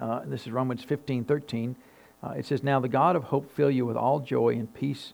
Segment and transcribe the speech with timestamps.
[0.00, 1.76] Uh, this is Romans 15 13.
[2.22, 5.12] Uh, it says, Now the God of hope fill you with all joy and peace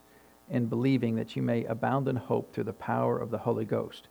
[0.50, 4.08] in believing that you may abound in hope through the power of the Holy Ghost.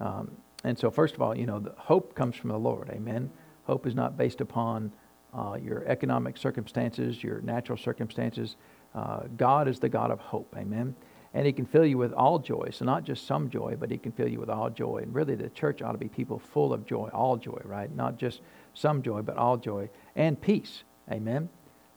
[0.00, 0.30] Um,
[0.64, 2.88] and so, first of all, you know, the hope comes from the Lord.
[2.90, 3.30] Amen.
[3.64, 4.92] Hope is not based upon
[5.36, 8.56] uh, your economic circumstances, your natural circumstances.
[8.94, 10.54] Uh, God is the God of hope.
[10.56, 10.94] Amen.
[11.34, 12.70] And He can fill you with all joy.
[12.72, 15.00] So, not just some joy, but He can fill you with all joy.
[15.02, 17.94] And really, the church ought to be people full of joy, all joy, right?
[17.94, 18.40] Not just
[18.74, 20.84] some joy, but all joy and peace.
[21.10, 21.48] Amen.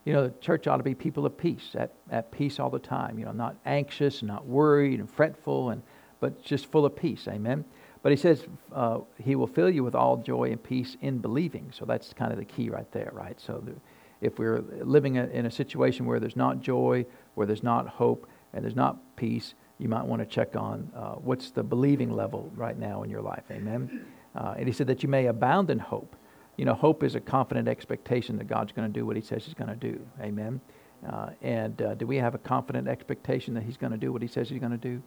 [0.05, 2.79] You know, the church ought to be people of peace, at, at peace all the
[2.79, 3.19] time.
[3.19, 5.83] You know, not anxious, not worried and fretful, and
[6.19, 7.27] but just full of peace.
[7.27, 7.63] Amen.
[8.01, 11.71] But he says uh, he will fill you with all joy and peace in believing.
[11.71, 13.39] So that's kind of the key right there, right?
[13.39, 13.73] So the,
[14.21, 18.63] if we're living in a situation where there's not joy, where there's not hope, and
[18.63, 22.77] there's not peace, you might want to check on uh, what's the believing level right
[22.77, 23.43] now in your life.
[23.51, 24.05] Amen.
[24.33, 26.15] Uh, and he said that you may abound in hope.
[26.55, 29.45] You know, hope is a confident expectation that God's going to do what He says
[29.45, 29.99] He's going to do.
[30.21, 30.59] Amen.
[31.07, 34.23] Uh, and uh, do we have a confident expectation that He's going to do what
[34.23, 35.03] He says He's going to do?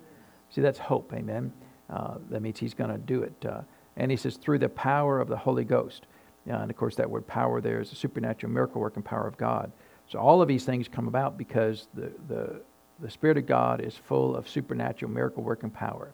[0.51, 1.13] See, that's hope.
[1.13, 1.53] Amen.
[1.89, 3.45] Uh, that means he's going to do it.
[3.45, 3.63] Uh,
[3.97, 6.07] and he says, through the power of the Holy Ghost.
[6.47, 9.73] And of course, that word power there is the supernatural miracle working power of God.
[10.09, 12.63] So all of these things come about because the, the,
[13.01, 16.13] the Spirit of God is full of supernatural miracle working power.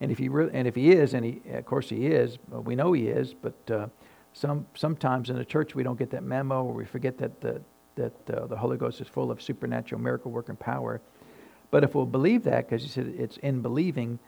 [0.00, 2.92] And if he and if he is, and he of course he is, we know
[2.92, 3.86] he is, but uh,
[4.32, 7.60] some sometimes in the church we don't get that memo, or we forget that the
[7.96, 11.00] that uh, the Holy Ghost is full of supernatural miracle working power.
[11.70, 14.18] But if we'll believe that, because he said it's in believing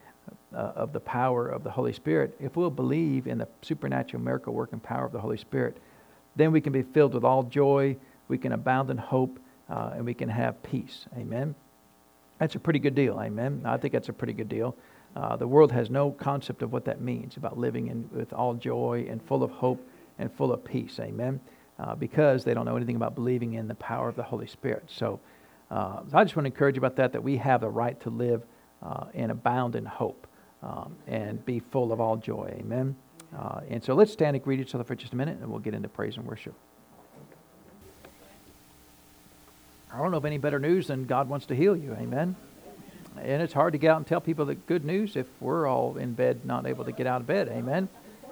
[0.53, 4.53] uh, of the power of the Holy Spirit, if we'll believe in the supernatural miracle
[4.53, 5.79] working power of the Holy Spirit,
[6.37, 7.97] then we can be filled with all joy,
[8.29, 9.39] we can abound in hope,
[9.71, 11.07] uh, and we can have peace.
[11.17, 11.55] Amen.
[12.41, 13.21] That's a pretty good deal.
[13.21, 13.63] Amen.
[13.65, 14.75] I think that's a pretty good deal.
[15.15, 18.55] Uh, the world has no concept of what that means about living in, with all
[18.55, 19.87] joy and full of hope
[20.19, 20.99] and full of peace.
[20.99, 21.39] Amen.
[21.79, 24.85] Uh, because they don't know anything about believing in the power of the Holy Spirit.
[24.87, 25.21] So,
[25.71, 28.11] uh, I just want to encourage you about that, that we have the right to
[28.11, 28.43] live
[28.83, 30.27] uh, and abound in hope
[30.63, 32.55] um, and be full of all joy.
[32.59, 32.97] Amen.
[33.39, 35.61] Uh, and so let's stand and greet each other for just a minute and we'll
[35.61, 36.55] get into praise and worship.
[39.93, 41.93] I don't know of any better news than God wants to heal you.
[41.95, 42.37] Amen.
[43.21, 45.97] And it's hard to get out and tell people the good news if we're all
[45.97, 47.49] in bed, not able to get out of bed.
[47.49, 47.89] Amen.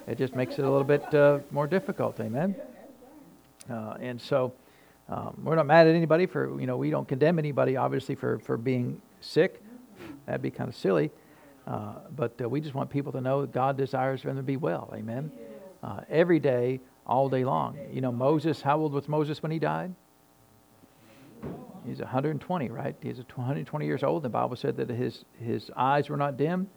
[0.07, 2.21] It just makes it a little bit uh, more difficult.
[2.21, 2.55] Amen.
[3.69, 4.53] Uh, and so
[5.09, 8.39] um, we're not mad at anybody for, you know, we don't condemn anybody, obviously, for,
[8.39, 9.61] for being sick.
[10.27, 11.11] That'd be kind of silly.
[11.67, 14.43] Uh, but uh, we just want people to know that God desires for them to
[14.43, 14.91] be well.
[14.95, 15.31] Amen.
[15.83, 17.77] Uh, every day, all day long.
[17.93, 19.93] You know, Moses, how old was Moses when he died?
[21.87, 22.97] He's 120, right?
[23.03, 24.23] He's 120 years old.
[24.23, 26.69] The Bible said that his, his eyes were not dim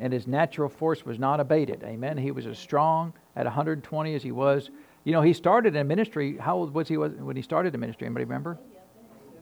[0.00, 1.82] and his natural force was not abated.
[1.84, 2.16] Amen.
[2.16, 4.70] He was as strong at 120 as he was.
[5.04, 6.36] You know, he started in ministry.
[6.38, 8.06] How old was he when he started in ministry?
[8.06, 8.58] Anybody remember?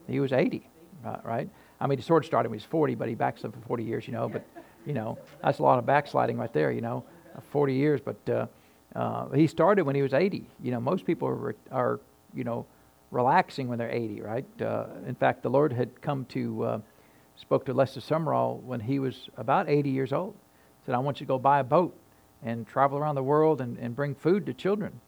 [0.09, 0.69] He was 80,
[1.23, 1.49] right?
[1.81, 3.85] I mean, he sort of started when he was 40, but he backslid for 40
[3.85, 4.29] years, you know.
[4.29, 4.45] But
[4.87, 7.05] you know, that's a lot of backsliding right there, you know,
[7.37, 8.01] uh, 40 years.
[8.01, 8.47] But uh,
[8.97, 10.49] uh, he started when he was 80.
[10.63, 12.01] You know, most people are, are
[12.35, 12.67] you know,
[13.11, 14.45] relaxing when they're 80, right?
[14.61, 16.81] Uh, in fact, the Lord had come to, uh,
[17.37, 20.35] spoke to Lester Sumrall when he was about 80 years old.
[20.85, 21.97] Said, I want you to go buy a boat
[22.43, 25.01] and travel around the world and, and bring food to children.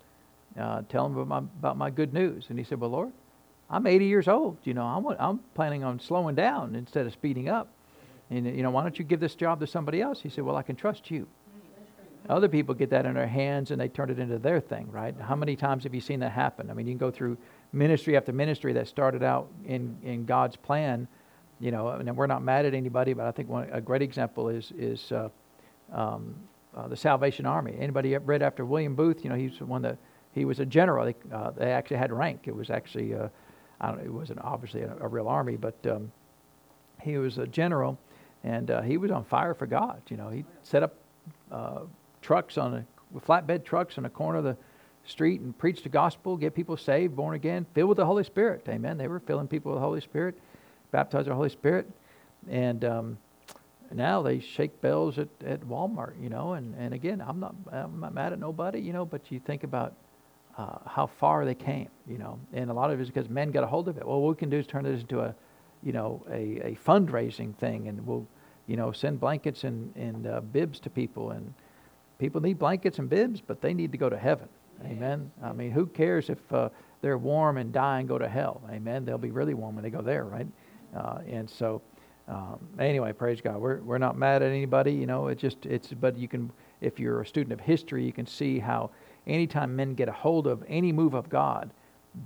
[0.59, 2.47] Uh, tell them about my, about my good news.
[2.49, 3.13] And he said, Well, Lord,
[3.69, 4.57] I'm 80 years old.
[4.65, 7.69] You know, I'm, I'm planning on slowing down instead of speeding up.
[8.31, 10.21] And, you know, why don't you give this job to somebody else?
[10.21, 11.27] He said, Well, I can trust you.
[12.29, 15.15] Other people get that in their hands and they turn it into their thing, right?
[15.21, 16.71] How many times have you seen that happen?
[16.71, 17.39] I mean, you can go through
[17.73, 21.07] ministry after ministry that started out in, in God's plan,
[21.61, 24.49] you know, and we're not mad at anybody, but I think one, a great example
[24.49, 25.29] is, is uh,
[25.93, 26.35] um,
[26.75, 27.77] uh, the Salvation Army.
[27.79, 29.23] Anybody read after William Booth?
[29.25, 29.99] You know, he's one that
[30.33, 31.05] he was a general.
[31.05, 32.43] They, uh, they actually had rank.
[32.47, 33.29] It was actually, uh,
[33.81, 36.11] I don't know, it wasn't obviously a, a real army, but um,
[37.03, 37.99] he was a general
[38.43, 40.01] and uh, he was on fire for God.
[40.09, 40.95] You know, he set up
[41.51, 41.81] uh,
[42.23, 44.57] trucks on a flatbed trucks on the corner of the
[45.05, 48.65] street and preach the gospel, get people saved, born again, filled with the Holy Spirit.
[48.69, 48.99] Amen.
[48.99, 50.39] They were filling people with the Holy Spirit,
[50.91, 51.91] baptized with the Holy Spirit,
[52.49, 53.19] and um,
[53.93, 56.21] now they shake bells at, at Walmart.
[56.23, 58.81] You know, and and again, I'm not I'm not mad at nobody.
[58.81, 59.95] You know, but you think about.
[60.59, 63.51] Uh, how far they came, you know, and a lot of it is because men
[63.51, 64.07] got a hold of it.
[64.07, 65.35] Well, what we can do is turn this into a
[65.83, 68.27] you know, a, a fundraising thing, and we'll,
[68.67, 71.31] you know, send blankets and, and uh, bibs to people.
[71.31, 71.55] And
[72.19, 74.49] people need blankets and bibs, but they need to go to heaven.
[74.85, 75.31] Amen.
[75.43, 76.71] I mean, who cares if uh,
[77.03, 78.63] they're warm and die and go to hell?
[78.71, 79.05] Amen.
[79.05, 80.47] They'll be really warm when they go there, right?
[80.97, 81.83] Uh, and so,
[82.29, 83.59] um, anyway, praise God.
[83.59, 84.93] We're we're not mad at anybody.
[84.93, 85.89] You know, it just it's.
[85.89, 86.51] But you can,
[86.81, 88.91] if you're a student of history, you can see how
[89.27, 91.71] anytime men get a hold of any move of God,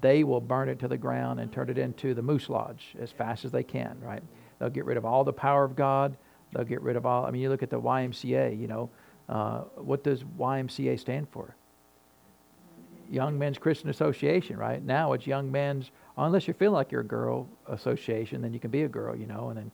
[0.00, 3.10] they will burn it to the ground and turn it into the moose lodge as
[3.10, 4.22] fast as they can, right?
[4.58, 6.16] They'll get rid of all the power of God.
[6.52, 8.90] They'll get rid of all, I mean, you look at the YMCA, you know,
[9.28, 11.56] uh, what does YMCA stand for?
[13.14, 14.82] Young Men's Christian Association, right?
[14.82, 18.70] Now it's Young Men's, unless you feel like you're a girl association, then you can
[18.70, 19.70] be a girl, you know, and then,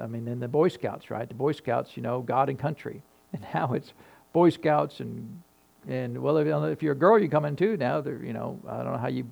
[0.00, 1.28] I mean, then the Boy Scouts, right?
[1.28, 3.02] The Boy Scouts, you know, God and country.
[3.34, 3.92] And now it's
[4.32, 5.42] Boy Scouts and
[5.86, 8.00] and well, if, if you're a girl, you come in too now.
[8.00, 9.26] They're you know, I don't know how you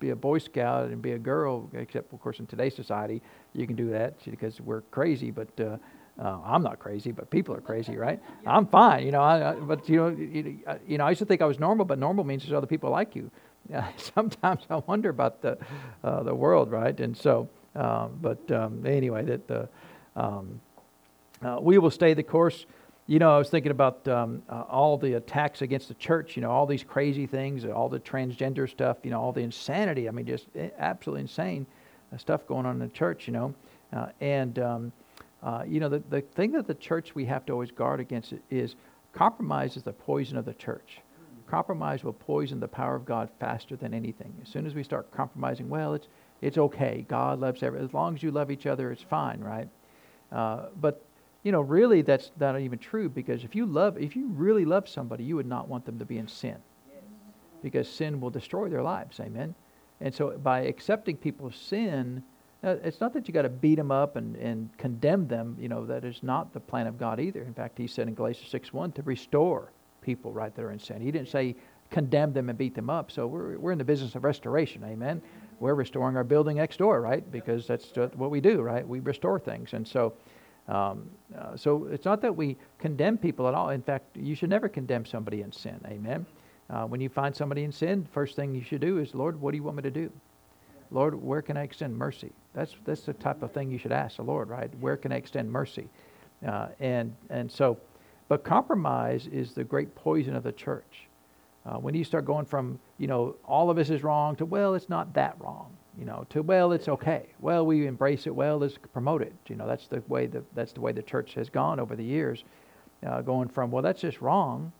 [0.00, 3.22] be a Boy Scout and be a girl, except of course in today's society
[3.54, 5.30] you can do that because we're crazy.
[5.30, 5.78] But uh,
[6.18, 8.20] uh, I'm not crazy, but people are crazy, right?
[8.46, 9.22] I'm fine, you know.
[9.22, 11.84] I, I, but you know, you, you, know, I used to think I was normal,
[11.84, 13.30] but normal means there's other people like you.
[13.70, 15.58] Yeah, sometimes I wonder about the
[16.04, 16.98] uh, the world, right?
[16.98, 19.68] And so, um, but um, anyway, that the
[20.16, 20.60] um,
[21.42, 22.66] uh, we will stay the course.
[23.06, 26.42] You know, I was thinking about um, uh, all the attacks against the church, you
[26.42, 30.08] know, all these crazy things, all the transgender stuff, you know, all the insanity.
[30.08, 31.66] I mean, just eh, absolutely insane
[32.12, 33.54] uh, stuff going on in the church, you know.
[33.92, 34.92] Uh, and, um,
[35.42, 38.34] uh, you know, the, the thing that the church we have to always guard against
[38.50, 38.76] is
[39.12, 41.00] compromise is the poison of the church.
[41.46, 44.32] Compromise will poison the power of God faster than anything.
[44.40, 46.06] As soon as we start compromising, well, it's,
[46.40, 47.04] it's okay.
[47.08, 47.86] God loves everyone.
[47.86, 49.68] As long as you love each other, it's fine, right?
[50.30, 51.04] Uh, but
[51.42, 54.88] you know, really that's not even true because if you love, if you really love
[54.88, 56.56] somebody, you would not want them to be in sin
[57.62, 59.20] because sin will destroy their lives.
[59.20, 59.54] Amen.
[60.00, 62.22] And so by accepting people's sin,
[62.64, 65.56] uh, it's not that you got to beat them up and, and condemn them.
[65.58, 67.42] You know, that is not the plan of God either.
[67.42, 70.78] In fact, he said in Galatians 6 1 to restore people right that are in
[70.78, 71.00] sin.
[71.00, 71.56] He didn't say
[71.90, 73.10] condemn them and beat them up.
[73.10, 74.82] So we're, we're in the business of restoration.
[74.84, 75.20] Amen.
[75.60, 77.30] We're restoring our building next door, right?
[77.30, 78.86] Because that's what we do, right?
[78.86, 79.74] We restore things.
[79.74, 80.14] And so,
[80.68, 83.70] um, uh, so it's not that we condemn people at all.
[83.70, 85.80] In fact, you should never condemn somebody in sin.
[85.86, 86.26] Amen.
[86.70, 89.50] Uh, when you find somebody in sin, first thing you should do is, Lord, what
[89.50, 90.10] do you want me to do?
[90.92, 92.32] Lord, where can I extend mercy?
[92.54, 94.70] That's that's the type of thing you should ask the Lord, right?
[94.80, 95.88] Where can I extend mercy?
[96.46, 97.78] Uh, and and so,
[98.28, 101.08] but compromise is the great poison of the church.
[101.64, 104.74] Uh, when you start going from you know all of us is wrong to well,
[104.74, 107.26] it's not that wrong you know, to well, it's okay.
[107.40, 108.34] Well, we embrace it.
[108.34, 109.34] Well, let's promote it.
[109.48, 112.04] You know, that's the way the that's the way the church has gone over the
[112.04, 112.44] years,
[113.06, 114.72] uh, going from well, that's just wrong,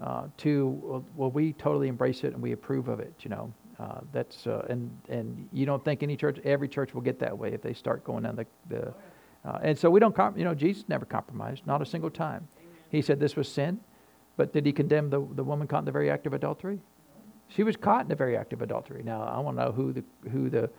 [0.00, 3.14] uh, to well, we totally embrace it and we approve of it.
[3.20, 7.00] You know, uh, that's uh, and and you don't think any church, every church will
[7.00, 8.92] get that way if they start going down the the,
[9.44, 12.46] uh, and so we don't, comp- you know, Jesus never compromised, not a single time.
[12.90, 13.80] He said this was sin,
[14.36, 16.78] but did he condemn the the woman caught in the very act of adultery?
[17.48, 19.02] She was caught in the very act of adultery.
[19.02, 20.70] Now I want to know who the who the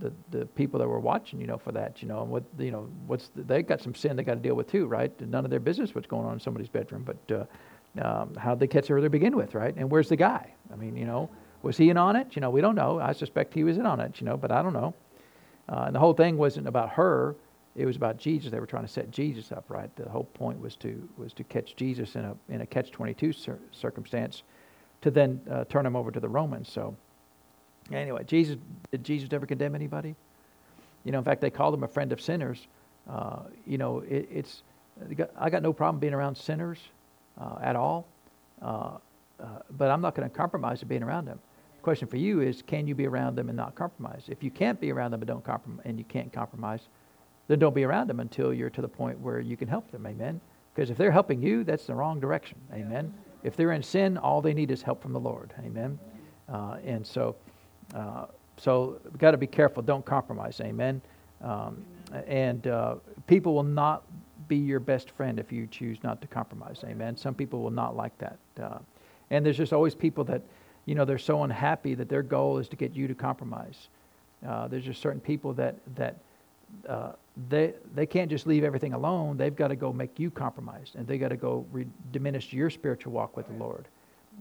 [0.00, 2.72] the, the people that were watching, you know, for that, you know, and what you
[2.72, 5.18] know, what's the, they got some sin they got to deal with too, right?
[5.20, 8.66] None of their business what's going on in somebody's bedroom, but uh, um, how'd they
[8.66, 9.74] catch her to begin with, right?
[9.76, 10.52] And where's the guy?
[10.72, 11.30] I mean, you know,
[11.64, 12.36] was he in on it?
[12.36, 13.00] You know, we don't know.
[13.00, 14.94] I suspect he was in on it, you know, but I don't know.
[15.68, 17.34] Uh, and the whole thing wasn't about her;
[17.74, 18.50] it was about Jesus.
[18.50, 19.94] They were trying to set Jesus up, right?
[19.96, 23.14] The whole point was to was to catch Jesus in a in a catch twenty
[23.14, 24.42] two cir- circumstance
[25.00, 26.70] to then uh, turn him over to the Romans.
[26.70, 26.94] So,
[27.92, 28.58] anyway, Jesus
[28.90, 30.14] did Jesus ever condemn anybody?
[31.04, 32.66] You know, in fact, they called him a friend of sinners.
[33.08, 34.62] Uh, you know, it, it's
[35.38, 36.78] I got no problem being around sinners
[37.40, 38.06] uh, at all,
[38.62, 38.98] uh,
[39.40, 41.40] uh, but I'm not going to compromise being around them.
[41.84, 44.24] Question for you is, can you be around them and not compromise?
[44.28, 46.88] If you can't be around them and don't compromise, and you can't compromise,
[47.46, 50.06] then don't be around them until you're to the point where you can help them.
[50.06, 50.40] Amen.
[50.74, 52.56] Because if they're helping you, that's the wrong direction.
[52.72, 53.12] Amen.
[53.42, 55.52] If they're in sin, all they need is help from the Lord.
[55.62, 55.98] Amen.
[56.48, 57.36] Uh, and so,
[57.94, 59.82] uh, so we've got to be careful.
[59.82, 60.62] Don't compromise.
[60.62, 61.02] Amen.
[61.42, 61.84] Um,
[62.26, 62.94] and uh,
[63.26, 64.04] people will not
[64.48, 66.82] be your best friend if you choose not to compromise.
[66.84, 67.14] Amen.
[67.14, 68.38] Some people will not like that.
[68.58, 68.78] Uh,
[69.28, 70.40] and there's just always people that,
[70.86, 73.88] you know, they're so unhappy that their goal is to get you to compromise.
[74.46, 76.16] Uh, there's just certain people that that
[76.88, 77.12] uh,
[77.48, 79.36] they they can't just leave everything alone.
[79.36, 82.70] They've got to go make you compromised, and they got to go re- diminish your
[82.70, 83.86] spiritual walk with the Lord.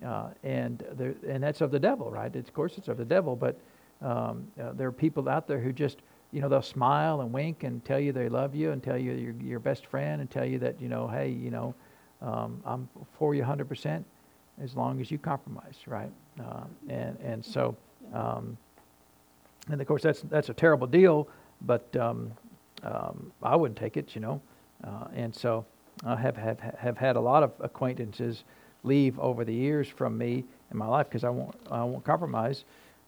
[0.05, 0.81] Uh, and
[1.27, 2.35] and that's of the devil, right?
[2.35, 3.35] It's, of course, it's of the devil.
[3.35, 3.57] But
[4.01, 5.99] um, uh, there are people out there who just
[6.31, 9.13] you know they'll smile and wink and tell you they love you and tell you
[9.13, 11.73] you're your best friend and tell you that you know hey you know
[12.21, 14.05] um, I'm for you 100 percent
[14.61, 16.11] as long as you compromise, right?
[16.39, 17.75] Uh, and and so
[18.13, 18.57] um,
[19.69, 21.27] and of course that's that's a terrible deal
[21.65, 22.31] but um,
[22.83, 24.41] um, I wouldn't take it, you know.
[24.83, 25.65] Uh, and so
[26.05, 28.43] I have, have, have had a lot of acquaintances
[28.83, 32.65] leave over the years from me in my life because I won't, I won't compromise.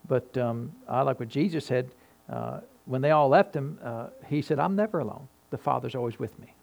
[0.08, 1.90] But um, I like what Jesus said.
[2.30, 5.28] Uh, when they all left him, uh, he said, I'm never alone.
[5.50, 6.54] The Father's always with me.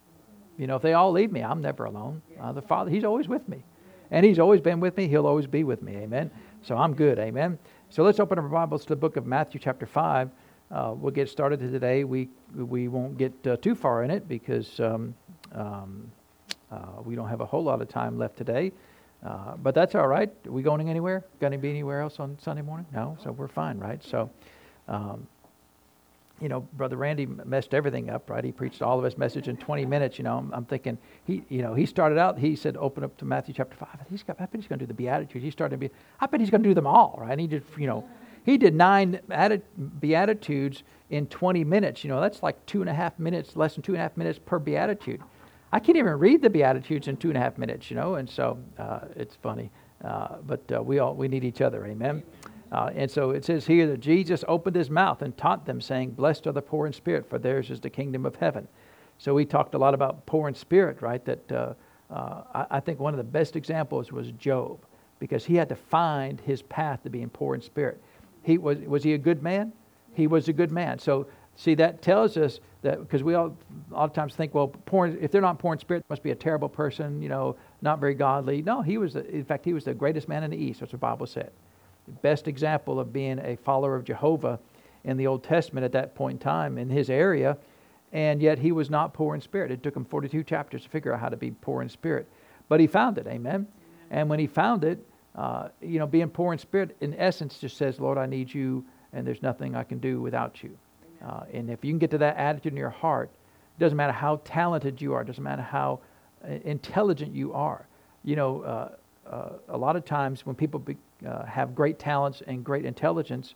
[0.57, 2.23] You know, if they all leave me, I'm never alone.
[2.41, 3.65] Uh, the Father, He's always with me.
[4.13, 5.09] And He's always been with me.
[5.09, 5.97] He'll always be with me.
[5.97, 6.31] Amen.
[6.61, 7.19] So I'm good.
[7.19, 7.59] Amen.
[7.89, 10.31] So let's open our Bibles to the book of Matthew, chapter 5.
[10.71, 12.05] Uh, we'll get started today.
[12.05, 15.15] We, we won't get uh, too far in it because um,
[15.55, 16.13] um,
[16.71, 18.73] uh, we don't have a whole lot of time left today.
[19.25, 20.31] Uh, but that's all right.
[20.47, 21.25] Are we going anywhere?
[21.41, 22.87] Going to be anywhere else on Sunday morning?
[22.93, 24.03] No, so we're fine, right?
[24.05, 24.29] So,
[24.89, 25.27] um,
[26.43, 28.43] you know, Brother Randy messed everything up, right?
[28.43, 30.19] He preached all of his message in 20 minutes.
[30.19, 32.37] You know, I'm, I'm, thinking he, you know, he started out.
[32.37, 34.85] He said, "Open up to Matthew chapter 5." He's got, I bet he's going to
[34.85, 35.45] do the Beatitudes.
[35.45, 35.95] He started to be.
[36.21, 37.39] I bet he's going to do them all, right?
[37.39, 38.05] He did, you know,
[38.45, 39.21] he did nine
[40.01, 42.03] Beatitudes in 20 minutes.
[42.03, 44.17] You know, that's like two and a half minutes, less than two and a half
[44.17, 45.23] minutes per Beatitude.
[45.73, 48.29] I can't even read the Beatitudes in two and a half minutes, you know, and
[48.29, 49.71] so uh, it's funny.
[50.05, 52.23] Uh, but uh, we all we need each other, amen.
[52.73, 56.13] Uh, and so it says here that Jesus opened his mouth and taught them, saying,
[56.13, 58.67] "Blessed are the poor in spirit, for theirs is the kingdom of heaven."
[59.19, 61.23] So we talked a lot about poor in spirit, right?
[61.25, 61.75] That uh,
[62.11, 64.79] uh, I, I think one of the best examples was Job,
[65.19, 68.03] because he had to find his path to being poor in spirit.
[68.43, 69.73] He was was he a good man?
[70.15, 70.99] He was a good man.
[70.99, 71.27] So
[71.57, 73.55] see that tells us that because we all
[73.91, 76.31] a lot of times think, well, poor, if they're not poor in spirit, must be
[76.31, 78.63] a terrible person, you know, not very godly.
[78.63, 80.81] No, he was, in fact, he was the greatest man in the East.
[80.81, 81.53] What the Bible said.
[82.09, 84.59] Best example of being a follower of Jehovah
[85.05, 87.57] in the Old Testament at that point in time in his area,
[88.13, 89.71] and yet he was not poor in spirit.
[89.71, 92.29] It took him 42 chapters to figure out how to be poor in spirit,
[92.69, 93.27] but he found it.
[93.27, 93.67] Amen.
[94.11, 95.05] And when he found it,
[95.35, 98.85] uh, you know, being poor in spirit, in essence, just says, Lord, I need you,
[99.13, 100.77] and there's nothing I can do without you.
[101.25, 103.31] Uh, and if you can get to that attitude in your heart,
[103.77, 106.01] it doesn't matter how talented you are, it doesn't matter how
[106.45, 107.87] uh, intelligent you are.
[108.25, 108.89] You know, uh,
[109.31, 113.55] uh, a lot of times when people be, uh, have great talents and great intelligence,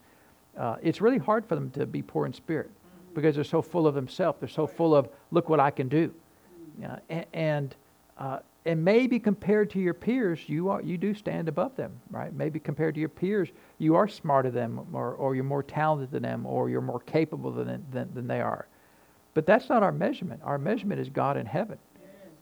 [0.56, 2.70] uh, it's really hard for them to be poor in spirit
[3.14, 4.38] because they're so full of themselves.
[4.40, 6.12] They're so full of, look what I can do.
[7.32, 7.74] and
[8.66, 12.34] and maybe compared to your peers, you are you do stand above them, right?
[12.34, 16.10] Maybe compared to your peers, you are smarter than them, or, or you're more talented
[16.10, 18.66] than them, or you're more capable than, than, than they are.
[19.34, 20.40] But that's not our measurement.
[20.42, 21.78] Our measurement is God in heaven.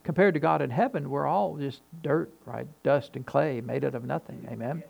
[0.04, 2.66] Compared to God in heaven, we're all just dirt, right?
[2.82, 4.46] Dust and clay made out of nothing.
[4.50, 4.82] Amen.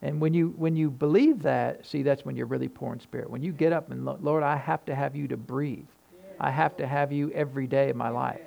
[0.00, 3.30] And when you when you believe that, see, that's when you're really poor in spirit.
[3.30, 5.86] When you get up and Lord, I have to have you to breathe.
[6.40, 8.40] I have to have you every day of my life.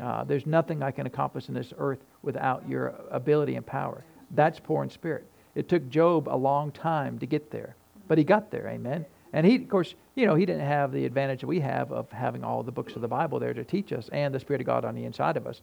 [0.00, 4.04] Uh, there's nothing I can accomplish in this earth without your ability and power.
[4.30, 5.26] That's poor in spirit.
[5.54, 7.76] It took Job a long time to get there,
[8.08, 8.68] but he got there.
[8.68, 9.04] Amen.
[9.34, 12.08] And he, of course, you know, he didn't have the advantage that we have of
[12.12, 14.66] having all the books of the Bible there to teach us and the Spirit of
[14.66, 15.60] God on the inside of us.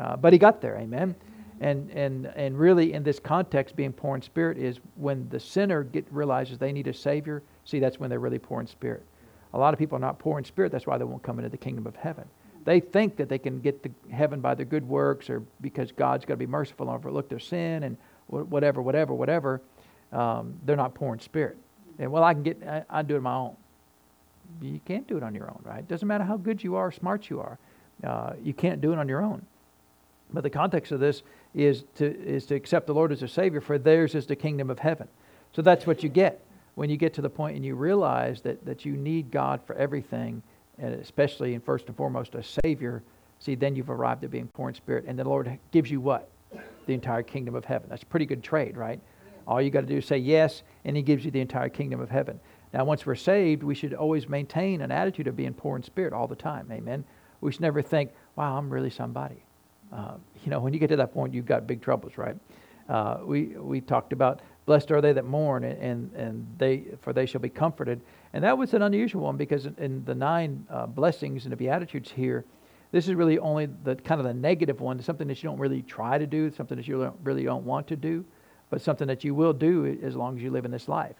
[0.00, 0.78] Uh, but he got there.
[0.78, 1.14] Amen.
[1.60, 5.84] And, and, and really, in this context, being poor in spirit is when the sinner
[5.84, 7.42] get, realizes they need a Savior.
[7.66, 9.04] See, that's when they're really poor in spirit.
[9.52, 10.72] A lot of people are not poor in spirit.
[10.72, 12.24] That's why they won't come into the kingdom of heaven.
[12.64, 16.24] They think that they can get to heaven by their good works or because God's
[16.24, 17.98] got to be merciful and overlook their sin and
[18.28, 19.60] whatever, whatever, whatever.
[20.10, 21.58] Um, they're not poor in spirit.
[22.00, 23.56] And well, I can get, I, I do it on my own.
[24.60, 25.78] You can't do it on your own, right?
[25.78, 27.58] It Doesn't matter how good you are, smart you are.
[28.02, 29.46] Uh, you can't do it on your own.
[30.32, 31.22] But the context of this
[31.54, 34.70] is to is to accept the Lord as a Savior, for theirs is the kingdom
[34.70, 35.06] of heaven.
[35.52, 36.40] So that's what you get
[36.74, 39.74] when you get to the point and you realize that, that you need God for
[39.74, 40.42] everything
[40.78, 43.02] and especially and first and foremost a Savior,
[43.38, 45.04] see, then you've arrived at being poor in spirit.
[45.06, 46.30] And the Lord gives you what?
[46.86, 47.88] The entire kingdom of heaven.
[47.90, 48.98] That's a pretty good trade, right?
[49.50, 52.00] All you got to do is say yes, and He gives you the entire kingdom
[52.00, 52.38] of heaven.
[52.72, 56.12] Now, once we're saved, we should always maintain an attitude of being poor in spirit
[56.12, 56.70] all the time.
[56.70, 57.04] Amen.
[57.40, 59.42] We should never think, wow, I'm really somebody.
[59.92, 60.14] Uh,
[60.44, 62.36] you know, when you get to that point, you've got big troubles, right?
[62.88, 67.26] Uh, we, we talked about blessed are they that mourn, and, and they, for they
[67.26, 68.00] shall be comforted.
[68.34, 72.12] And that was an unusual one because in the nine uh, blessings and the Beatitudes
[72.12, 72.44] here,
[72.92, 75.82] this is really only the kind of the negative one, something that you don't really
[75.82, 78.24] try to do, something that you really don't want to do,
[78.70, 81.16] but something that you will do as long as you live in this life.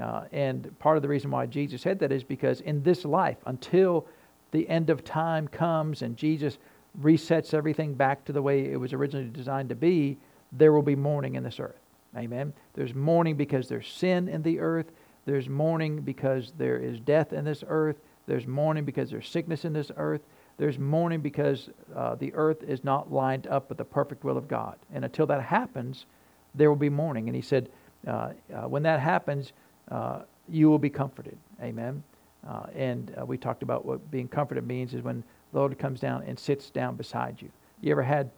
[0.00, 3.38] Uh, and part of the reason why Jesus said that is because in this life,
[3.46, 4.06] until
[4.52, 6.58] the end of time comes and Jesus
[7.00, 10.16] resets everything back to the way it was originally designed to be,
[10.52, 11.80] there will be mourning in this earth.
[12.16, 12.52] Amen.
[12.74, 14.90] There's mourning because there's sin in the earth.
[15.26, 17.96] There's mourning because there is death in this earth.
[18.26, 20.22] There's mourning because there's sickness in this earth.
[20.56, 24.48] There's mourning because uh, the earth is not lined up with the perfect will of
[24.48, 24.76] God.
[24.92, 26.06] And until that happens,
[26.54, 27.28] there will be mourning.
[27.28, 27.68] And he said,
[28.06, 29.52] uh, uh, when that happens,
[29.90, 31.38] uh, you will be comforted.
[31.62, 32.02] Amen.
[32.48, 36.00] Uh, and uh, we talked about what being comforted means is when the Lord comes
[36.00, 37.50] down and sits down beside you.
[37.80, 38.30] You ever had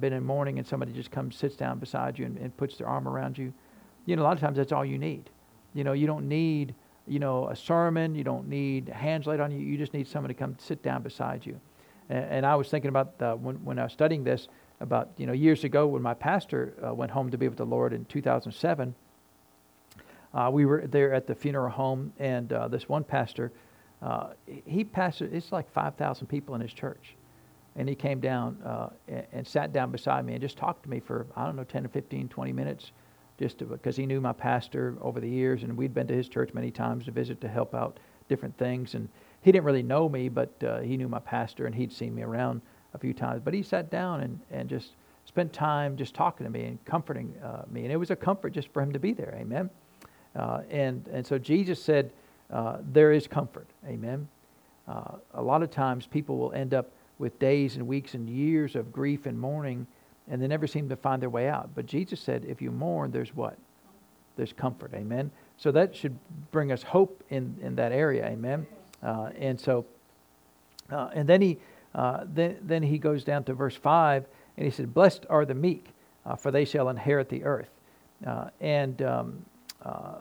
[0.00, 2.86] been in mourning and somebody just comes, sits down beside you and, and puts their
[2.86, 3.52] arm around you?
[4.06, 5.30] You know, a lot of times that's all you need.
[5.74, 6.74] You know, you don't need,
[7.06, 8.14] you know, a sermon.
[8.14, 9.58] You don't need hands laid on you.
[9.58, 11.60] You just need someone to come sit down beside you.
[12.08, 14.48] And, and I was thinking about the, when, when I was studying this,
[14.82, 17.64] about you know years ago when my pastor uh, went home to be with the
[17.64, 18.94] Lord in 2007.
[20.34, 23.52] Uh, we were there at the funeral home, and uh, this one pastor,
[24.00, 24.30] uh,
[24.66, 25.32] he pastored.
[25.32, 27.14] It's like 5,000 people in his church,
[27.76, 30.90] and he came down uh, and, and, sat down beside me and just talked to
[30.90, 32.92] me for I don't know 10 to 15, 20 minutes,
[33.38, 36.54] just because he knew my pastor over the years, and we'd been to his church
[36.54, 39.08] many times to visit to help out different things, and
[39.42, 42.22] he didn't really know me, but uh, he knew my pastor, and he'd seen me
[42.22, 42.62] around
[42.94, 43.42] a few times.
[43.44, 44.90] But he sat down and, and just
[45.24, 47.82] spent time just talking to me and comforting uh, me.
[47.84, 49.34] And it was a comfort just for him to be there.
[49.38, 49.70] Amen.
[50.34, 52.12] Uh, and, and so Jesus said,
[52.50, 53.68] uh, There is comfort.
[53.86, 54.28] Amen.
[54.88, 58.74] Uh, a lot of times people will end up with days and weeks and years
[58.74, 59.86] of grief and mourning,
[60.28, 61.70] and they never seem to find their way out.
[61.74, 63.56] But Jesus said, If you mourn, there's what?
[64.36, 64.92] There's comfort.
[64.94, 65.30] Amen.
[65.56, 66.18] So that should
[66.50, 68.26] bring us hope in, in that area.
[68.26, 68.66] Amen.
[69.02, 69.84] Uh, and so,
[70.90, 71.58] uh, and then he
[71.94, 74.24] uh, then, then he goes down to verse 5
[74.56, 75.90] and he said, Blessed are the meek,
[76.24, 77.70] uh, for they shall inherit the earth.
[78.26, 79.44] Uh, and um,
[79.84, 80.14] uh,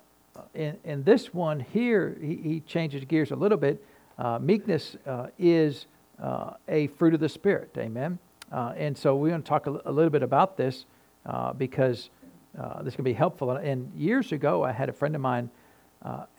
[0.54, 3.84] in, in, this one here, he, he, changes gears a little bit.
[4.18, 4.98] Uh, meekness
[5.38, 5.86] is
[6.68, 7.72] a fruit of the Spirit.
[7.78, 8.20] Amen.
[8.52, 10.86] and so we're going to talk a, a, little bit about this
[11.58, 12.10] because
[12.84, 13.52] this can be helpful.
[13.52, 15.50] And years ago, I had a friend of mine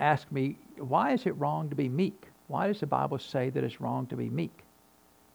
[0.00, 2.26] ask me, Why is it wrong to be meek?
[2.48, 4.61] Why does the Bible say that it's wrong to be meek?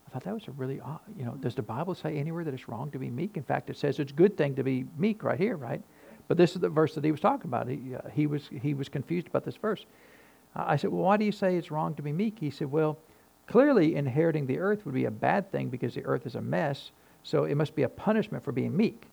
[0.07, 2.53] I thought that was a really, odd, you know, does the Bible say anywhere that
[2.53, 3.35] it's wrong to be meek?
[3.35, 5.81] In fact, it says it's a good thing to be meek right here, right?
[6.27, 7.67] But this is the verse that he was talking about.
[7.67, 9.85] He, uh, he, was, he was confused about this verse.
[10.55, 12.37] I said, Well, why do you say it's wrong to be meek?
[12.39, 12.97] He said, Well,
[13.47, 16.91] clearly inheriting the earth would be a bad thing because the earth is a mess,
[17.23, 19.03] so it must be a punishment for being meek.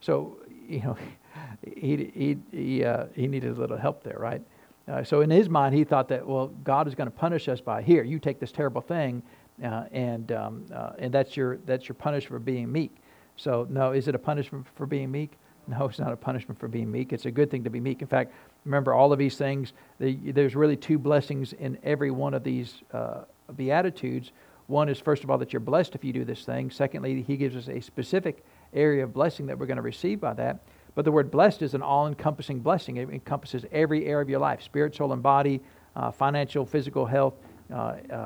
[0.00, 0.38] So,
[0.68, 0.96] you know,
[1.76, 4.42] he, he, he, uh, he needed a little help there, right?
[4.88, 7.60] Uh, so in his mind, he thought that, well, God is going to punish us
[7.60, 8.04] by here.
[8.04, 9.22] You take this terrible thing,
[9.62, 12.96] uh, and um, uh, and that's your that's your punishment for being meek.
[13.36, 15.32] So no, is it a punishment for being meek?
[15.68, 17.12] No, it's not a punishment for being meek.
[17.12, 18.00] It's a good thing to be meek.
[18.00, 18.32] In fact,
[18.64, 19.72] remember all of these things.
[19.98, 23.22] The, there's really two blessings in every one of these uh,
[23.56, 24.30] beatitudes.
[24.68, 26.70] One is first of all that you're blessed if you do this thing.
[26.70, 30.34] Secondly, he gives us a specific area of blessing that we're going to receive by
[30.34, 30.60] that.
[30.94, 32.96] But the word blessed is an all-encompassing blessing.
[32.96, 35.60] It encompasses every area of your life: spirit, soul, and body,
[35.94, 37.34] uh, financial, physical health,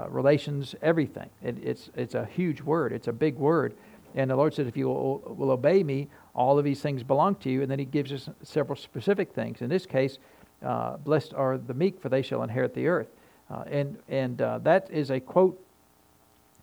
[0.09, 1.29] relations, everything.
[1.42, 3.74] It, it's, it's a huge word, it's a big word.
[4.14, 7.37] And the Lord said, If you will, will, obey me, all of these things belong
[7.37, 7.62] to you.
[7.62, 9.61] And then He gives us several specific things.
[9.61, 10.18] In this case,
[10.64, 13.09] uh, blessed are the meek, for they shall inherit the earth.
[13.50, 15.61] Uh, and and uh, that is a quote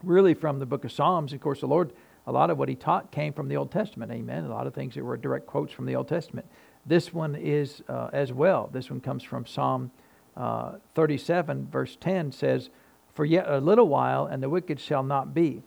[0.04, 1.34] really from the book of Psalms.
[1.34, 1.92] Of course, the Lord,
[2.28, 4.12] a lot of what He taught came from the Old Testament.
[4.12, 4.46] Amen.
[4.46, 6.48] A lot of things that were direct quotes from the Old Testament.
[6.86, 8.70] This one is uh, as well.
[8.72, 9.92] This one comes from Psalm
[10.38, 12.70] uh, 37, verse 10 says,
[13.14, 15.64] For yet a little while, and the wicked shall not be.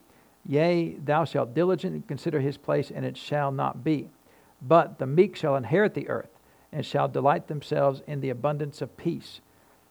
[0.46, 4.08] Yea, thou shalt diligently consider his place, and it shall not be.
[4.62, 6.30] But the meek shall inherit the earth,
[6.72, 9.40] and shall delight themselves in the abundance of peace.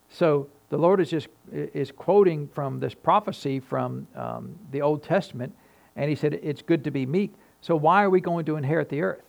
[0.10, 5.54] So the Lord is just is quoting from this prophecy from um, the Old Testament,
[5.96, 7.34] and he said it's good to be meek.
[7.62, 9.24] So why are we going to inherit the earth?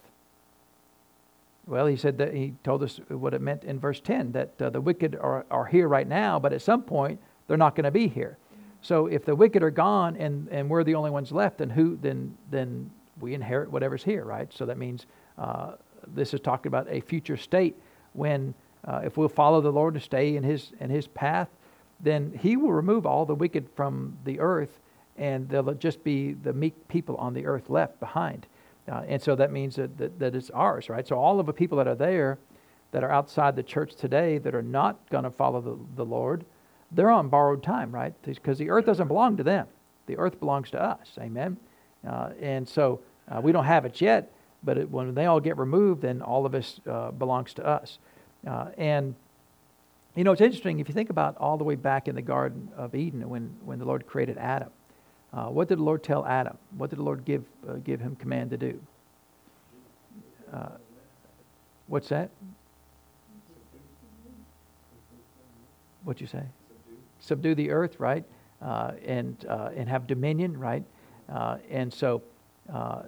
[1.70, 4.70] Well, he said that he told us what it meant in verse 10 that uh,
[4.70, 7.92] the wicked are, are here right now, but at some point they're not going to
[7.92, 8.38] be here.
[8.82, 11.96] So if the wicked are gone and, and we're the only ones left, then who
[11.96, 14.52] then then we inherit whatever's here, right?
[14.52, 15.06] So that means
[15.38, 15.74] uh,
[16.08, 17.76] this is talking about a future state
[18.14, 18.52] when
[18.84, 21.50] uh, if we'll follow the Lord to stay in His in His path,
[22.00, 24.80] then He will remove all the wicked from the earth,
[25.16, 28.48] and there'll just be the meek people on the earth left behind.
[28.90, 31.06] Uh, and so that means that, that, that it's ours, right?
[31.06, 32.38] So all of the people that are there
[32.92, 36.44] that are outside the church today that are not going to follow the, the Lord,
[36.90, 38.12] they're on borrowed time, right?
[38.22, 39.68] Because the earth doesn't belong to them.
[40.06, 41.08] The earth belongs to us.
[41.18, 41.56] Amen.
[42.06, 43.00] Uh, and so
[43.30, 44.32] uh, we don't have it yet,
[44.64, 47.98] but it, when they all get removed, then all of us uh, belongs to us.
[48.44, 49.14] Uh, and
[50.16, 52.70] you know, it's interesting if you think about all the way back in the Garden
[52.76, 54.70] of Eden when, when the Lord created Adam.
[55.32, 56.58] Uh, what did the Lord tell Adam?
[56.76, 58.80] What did the Lord give, uh, give him command to do?
[60.52, 60.70] Uh,
[61.86, 62.30] what's that?
[66.02, 66.38] What'd you say?
[66.40, 68.24] Subdue, Subdue the earth, right?
[68.60, 70.82] Uh, and, uh, and have dominion, right?
[71.28, 72.22] Uh, and so,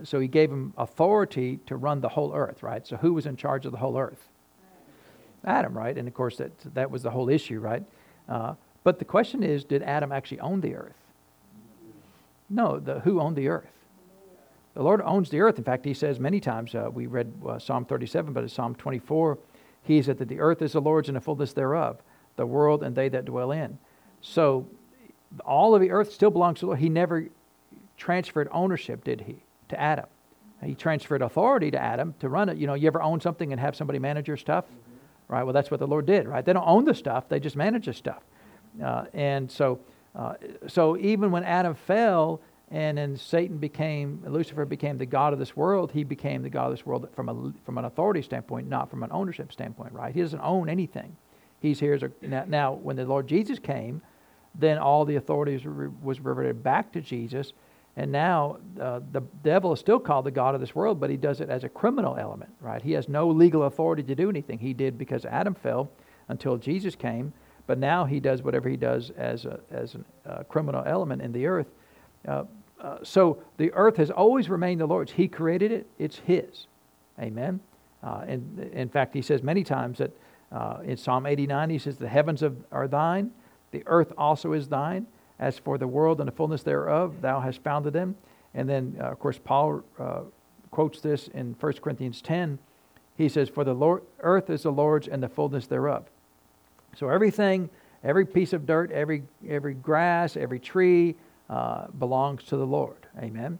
[0.04, 2.86] so he gave him authority to run the whole earth, right?
[2.86, 4.28] So who was in charge of the whole earth?
[5.44, 5.98] Adam, right?
[5.98, 7.82] And of course, that, that was the whole issue, right?
[8.84, 10.96] but the question is, did Adam actually own the earth?
[12.52, 13.70] No, the, who owned the earth?
[14.74, 15.58] The Lord owns the earth.
[15.58, 18.74] In fact, He says many times, uh, we read uh, Psalm 37, but in Psalm
[18.74, 19.38] 24,
[19.82, 22.02] He said that the earth is the Lord's and the fullness thereof,
[22.36, 23.78] the world and they that dwell in.
[24.20, 24.66] So
[25.44, 26.78] all of the earth still belongs to the Lord.
[26.78, 27.28] He never
[27.96, 29.36] transferred ownership, did He,
[29.68, 30.06] to Adam?
[30.62, 32.56] He transferred authority to Adam to run it.
[32.56, 34.64] You know, you ever own something and have somebody manage your stuff?
[34.64, 35.32] Mm-hmm.
[35.32, 35.42] Right?
[35.42, 36.44] Well, that's what the Lord did, right?
[36.44, 38.22] They don't own the stuff, they just manage the stuff.
[38.82, 39.80] Uh, and so,
[40.14, 40.34] uh,
[40.68, 45.56] so even when Adam fell and then Satan became, Lucifer became the God of this
[45.56, 48.90] world, he became the God of this world from, a, from an authority standpoint, not
[48.90, 50.14] from an ownership standpoint, right?
[50.14, 51.16] He doesn't own anything.
[51.60, 54.02] He's here as a, now, now when the Lord Jesus came,
[54.54, 55.56] then all the authority
[56.02, 57.52] was reverted back to Jesus
[57.96, 61.16] and now uh, the devil is still called the God of this world, but he
[61.16, 62.80] does it as a criminal element, right?
[62.80, 64.58] He has no legal authority to do anything.
[64.58, 65.90] He did because Adam fell
[66.28, 67.34] until Jesus came,
[67.66, 71.32] but now he does whatever he does as a, as a uh, criminal element in
[71.32, 71.68] the earth.
[72.26, 72.44] Uh,
[72.80, 75.12] uh, so the earth has always remained the Lord's.
[75.12, 76.66] He created it, it's His.
[77.20, 77.60] Amen.
[78.02, 80.10] Uh, and in fact, he says many times that
[80.50, 83.30] uh, in Psalm 89, he says, The heavens are thine,
[83.70, 85.06] the earth also is thine
[85.38, 88.16] as for the world and the fullness thereof, thou hast founded them.
[88.54, 89.82] And then, uh, of course, Paul
[90.70, 92.58] quotes this in 1 Corinthians 10.
[93.16, 96.10] He says, For the Lord, earth is the Lord's and the fullness thereof.
[96.96, 97.70] So everything,
[98.04, 101.16] every piece of dirt, every, every grass, every tree
[101.48, 103.06] uh, belongs to the Lord.
[103.18, 103.58] Amen.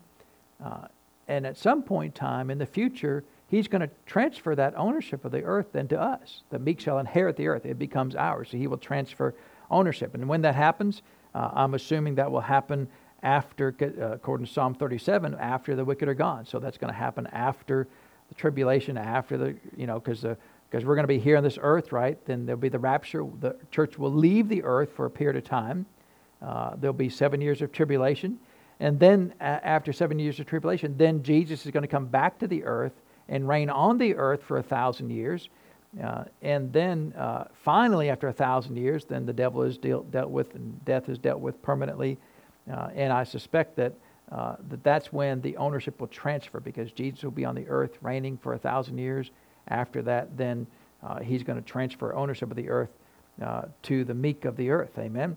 [0.62, 0.86] Uh,
[1.28, 5.24] and at some point in time in the future, he's going to transfer that ownership
[5.24, 6.42] of the earth then to us.
[6.50, 7.64] The meek shall inherit the earth.
[7.64, 8.48] It becomes ours.
[8.50, 9.34] So he will transfer
[9.70, 10.14] ownership.
[10.14, 11.02] And when that happens,
[11.34, 12.88] uh, I'm assuming that will happen
[13.22, 16.44] after, uh, according to Psalm 37, after the wicked are gone.
[16.44, 17.86] So that's going to happen after
[18.28, 20.24] the tribulation, after the, you know, because
[20.72, 22.16] because we're going to be here on this earth, right?
[22.24, 23.26] Then there'll be the rapture.
[23.40, 25.84] The church will leave the earth for a period of time.
[26.40, 28.38] Uh, there'll be seven years of tribulation.
[28.80, 32.46] And then, after seven years of tribulation, then Jesus is going to come back to
[32.46, 32.94] the earth
[33.28, 35.50] and reign on the earth for a thousand years.
[36.02, 40.30] Uh, and then uh, finally, after a thousand years, then the devil is deal, dealt
[40.30, 42.16] with and death is dealt with permanently.
[42.72, 43.92] Uh, and I suspect that,
[44.32, 47.98] uh, that that's when the ownership will transfer because Jesus will be on the earth
[48.00, 49.30] reigning for a thousand years.
[49.68, 50.66] After that, then
[51.02, 52.90] uh, he's going to transfer ownership of the earth
[53.40, 54.98] uh, to the meek of the earth.
[54.98, 55.36] Amen.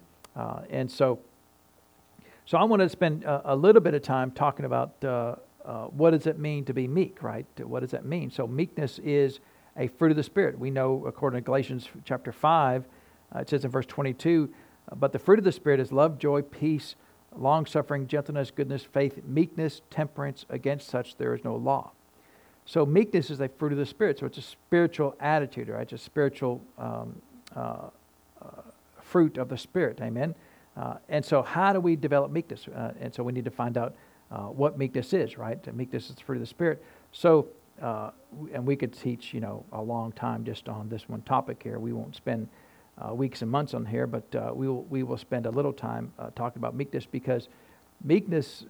[0.69, 1.19] and so,
[2.45, 4.95] so I want to spend a, a little bit of time talking about
[5.93, 7.45] what does it mean to be meek, right?
[7.59, 8.29] What does that mean?
[8.31, 9.39] So meekness is
[9.77, 10.57] a fruit of the Spirit.
[10.57, 12.85] We know, according to Galatians chapter 5,
[13.35, 14.49] uh, it says in verse 22,
[14.91, 16.95] uh, but the fruit of the Spirit is love, joy, peace,
[17.35, 20.45] long suffering, gentleness, goodness, faith, meekness, temperance.
[20.49, 21.91] Against such there is no law.
[22.65, 24.19] So meekness is a fruit of the Spirit.
[24.19, 25.83] So it's a spiritual attitude, right?
[25.83, 27.21] It's a spiritual um,
[27.55, 27.59] uh,
[28.41, 28.61] uh,
[29.01, 29.99] fruit of the Spirit.
[30.01, 30.33] Amen.
[30.75, 32.67] Uh, and so, how do we develop meekness?
[32.67, 33.95] Uh, and so, we need to find out
[34.29, 35.73] what meekness is, right?
[35.73, 36.83] Meekness is the fruit of the Spirit.
[37.13, 37.47] So,
[37.81, 38.11] uh,
[38.53, 41.79] and we could teach, you know, a long time just on this one topic here.
[41.79, 42.49] We won't spend
[42.97, 45.73] uh, weeks and months on here, but uh, we will we will spend a little
[45.73, 47.47] time uh, talking about meekness because
[48.03, 48.65] meekness.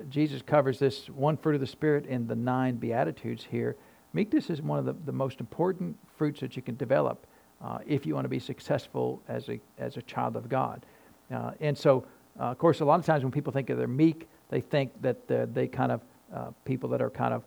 [0.00, 3.76] Uh, Jesus covers this one fruit of the spirit in the nine beatitudes here.
[4.12, 7.26] Meekness is one of the, the most important fruits that you can develop
[7.62, 10.84] uh, if you want to be successful as a as a child of God.
[11.60, 12.04] and so,
[12.38, 15.28] of course, a lot of times when people think of they're meek, they think that
[15.54, 16.00] they kind of
[16.64, 17.44] people that are kind of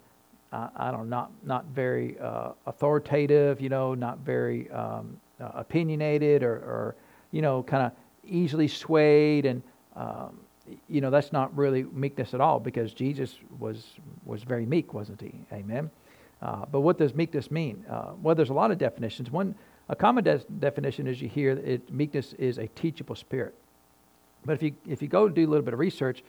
[0.53, 5.49] uh, I don't know, not not very uh, authoritative, you know, not very um, uh,
[5.55, 6.95] opinionated or, or,
[7.31, 7.91] you know, kind of
[8.23, 9.63] easily swayed, and
[9.95, 10.39] um,
[10.87, 13.85] you know that's not really meekness at all because Jesus was
[14.25, 15.33] was very meek, wasn't he?
[15.51, 15.89] Amen.
[16.41, 17.85] Uh, but what does meekness mean?
[17.89, 19.31] Uh, well, there's a lot of definitions.
[19.31, 19.55] One,
[19.87, 23.55] a common de- definition is you hear it, meekness is a teachable spirit.
[24.45, 26.23] But if you if you go do a little bit of research,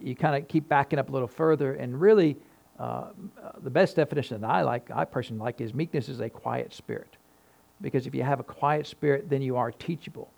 [0.00, 2.36] you kind of keep backing up a little further, and really
[2.78, 3.08] uh,
[3.62, 7.16] the best definition that I like, I personally like, is meekness is a quiet spirit.
[7.82, 10.30] Because if you have a quiet spirit, then you are teachable.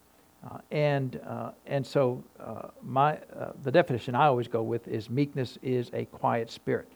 [0.44, 5.08] Uh, and uh, and so uh, my uh, the definition I always go with is
[5.08, 6.88] meekness is a quiet spirit,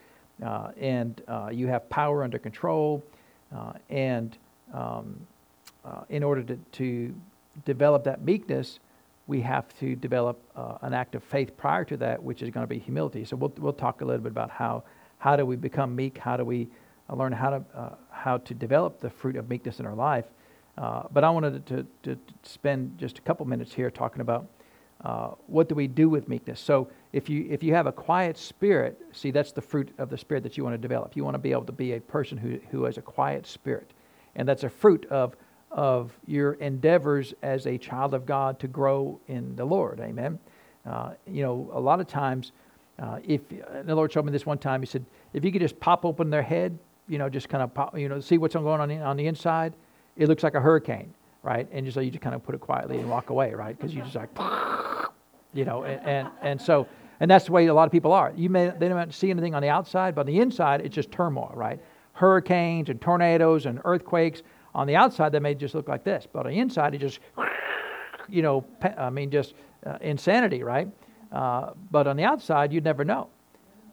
[0.45, 3.05] uh, and you have power under control,
[3.89, 4.37] and
[4.75, 5.17] um,
[6.09, 7.15] in order to, to
[7.65, 8.81] develop that meekness,
[9.29, 10.41] we have to develop
[10.83, 13.25] an act of faith prior to that, which is going to be humility.
[13.25, 14.83] So we'll we'll talk a little bit about how
[15.19, 16.19] how do we become meek?
[16.19, 16.67] How do we
[17.09, 20.25] learn how to, how to develop the fruit of meekness in our life?
[20.79, 24.47] Uh, but I wanted to, to, spend just a couple minutes here talking about
[25.05, 26.61] uh, what do we do with meekness.
[26.61, 30.19] So if you, if you have a quiet spirit, see, that's the fruit of the
[30.19, 31.17] spirit that you want to develop.
[31.17, 33.93] You want to be able to be a person who, who has a quiet spirit.
[34.35, 35.35] And that's a fruit of,
[35.71, 40.01] of your endeavors as a child of God to grow in the Lord.
[40.01, 40.39] Amen.
[40.85, 42.53] Uh, you know, a lot of times,
[42.99, 45.79] uh, if the Lord showed me this one time, He said, if you could just
[45.81, 48.81] pop open their head, you know, just kind of pop, you know, see what's going
[48.81, 49.75] on on the inside,
[50.17, 51.69] it looks like a hurricane, right?
[51.73, 53.77] And so you just kind of put it quietly and walk away, right?
[53.77, 54.31] Because you just like,
[55.53, 56.87] you know, and, and, and so
[57.21, 58.33] And that's the way a lot of people are.
[58.37, 61.11] You may they don't see anything on the outside, but on the inside it's just
[61.11, 61.81] turmoil, right?
[62.13, 64.43] Hurricanes and tornadoes and earthquakes.
[64.75, 67.21] On the outside they may just look like this, but on the inside it just,
[68.29, 68.65] you know,
[68.99, 69.55] I mean just
[69.87, 70.89] uh, insanity, right?
[71.33, 73.29] Uh, but on the outside you'd never know.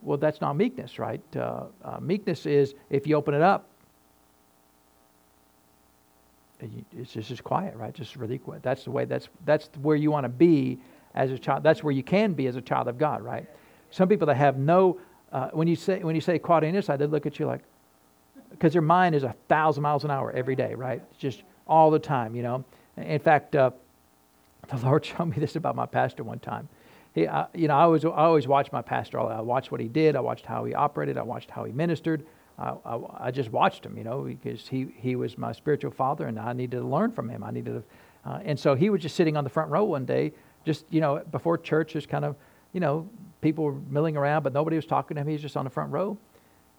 [0.01, 1.21] Well, that's not meekness, right?
[1.35, 3.69] Uh, uh meekness is if you open it up,
[6.59, 7.93] it's just, just quiet, right?
[7.93, 8.63] Just really quiet.
[8.63, 9.05] That's the way.
[9.05, 10.79] That's that's where you want to be
[11.15, 11.63] as a child.
[11.63, 13.47] That's where you can be as a child of God, right?
[13.91, 14.99] Some people that have no,
[15.31, 17.61] uh, when you say when you say quiet on inside, they look at you like,
[18.49, 21.01] because their mind is a thousand miles an hour every day, right?
[21.17, 22.63] Just all the time, you know.
[22.97, 23.71] In fact, uh,
[24.69, 26.69] the Lord showed me this about my pastor one time.
[27.13, 29.19] He, uh, you know, I always I always watched my pastor.
[29.19, 30.15] I watched what he did.
[30.15, 31.17] I watched how he operated.
[31.17, 32.25] I watched how he ministered.
[32.57, 36.27] I, I, I, just watched him, you know, because he, he was my spiritual father
[36.27, 37.43] and I needed to learn from him.
[37.43, 40.05] I needed to, uh, and so he was just sitting on the front row one
[40.05, 42.35] day, just, you know, before church, just kind of,
[42.71, 43.09] you know,
[43.41, 45.27] people were milling around, but nobody was talking to him.
[45.27, 46.17] He was just on the front row.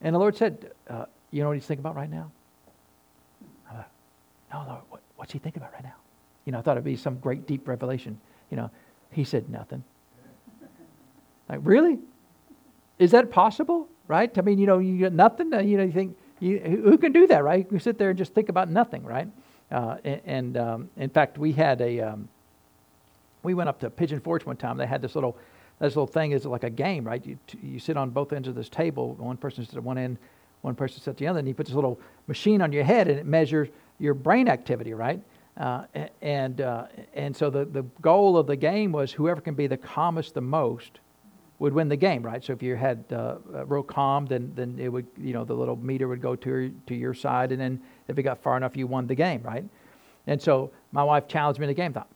[0.00, 2.30] And the Lord said, uh, You know what he's thinking about right now?
[3.68, 3.90] I thought,
[4.52, 5.94] No, Lord, what, what's he thinking about right now?
[6.44, 8.18] You know, I thought it'd be some great deep revelation.
[8.50, 8.70] You know,
[9.10, 9.82] he said, Nothing.
[11.48, 11.98] Like, really?
[12.98, 13.88] Is that possible?
[14.08, 14.36] Right?
[14.36, 15.52] I mean, you know, you got nothing.
[15.52, 17.58] You know, you think you, who can do that, right?
[17.58, 19.28] You can sit there and just think about nothing, right?
[19.70, 22.28] Uh, and, and um, in fact, we had a um,
[23.42, 24.76] we went up to Pigeon Forge one time.
[24.76, 25.36] They had this little
[25.80, 27.24] this little thing is like a game, right?
[27.24, 29.14] You you sit on both ends of this table.
[29.14, 30.18] One person sits at one end,
[30.62, 33.08] one person sits at the other, and you put this little machine on your head,
[33.08, 35.20] and it measures your brain activity, right?
[35.56, 35.84] Uh,
[36.20, 39.76] and uh, and so the, the goal of the game was whoever can be the
[39.76, 41.00] calmest the most
[41.58, 42.42] would win the game, right?
[42.44, 43.36] So if you had uh,
[43.66, 46.94] real calm, then then it would you know the little meter would go to to
[46.94, 49.64] your side, and then if it got far enough, you won the game, right?
[50.26, 51.92] And so my wife challenged me in the game.
[51.92, 52.08] Thought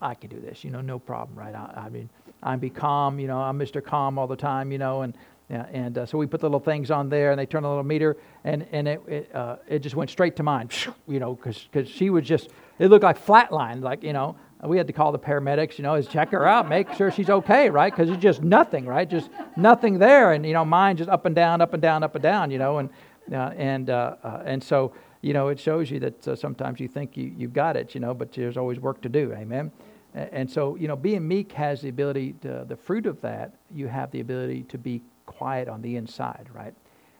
[0.00, 1.54] I can do this, you know, no problem, right?
[1.54, 2.08] I, I mean,
[2.42, 3.84] I'm be calm, you know, I'm Mr.
[3.84, 5.14] Calm all the time, you know, and
[5.50, 7.68] yeah, and uh, so we put the little things on there, and they turn a
[7.68, 10.68] little meter, and and it it, uh, it just went straight to mine,
[11.08, 14.76] you know, because because she was just it looked like flatline, like you know, we
[14.76, 17.70] had to call the paramedics, you know, is check her out, make sure she's okay,
[17.70, 17.92] right?
[17.92, 19.08] Because it's just nothing, right?
[19.08, 22.14] Just nothing there, and you know, mine just up and down, up and down, up
[22.14, 22.90] and down, you know, and
[23.32, 26.88] uh, and uh, uh, and so you know, it shows you that uh, sometimes you
[26.88, 29.70] think you you've got it, you know, but there's always work to do, amen.
[30.14, 33.86] And so you know, being meek has the ability, to, the fruit of that, you
[33.86, 36.74] have the ability to be quiet on the inside, right?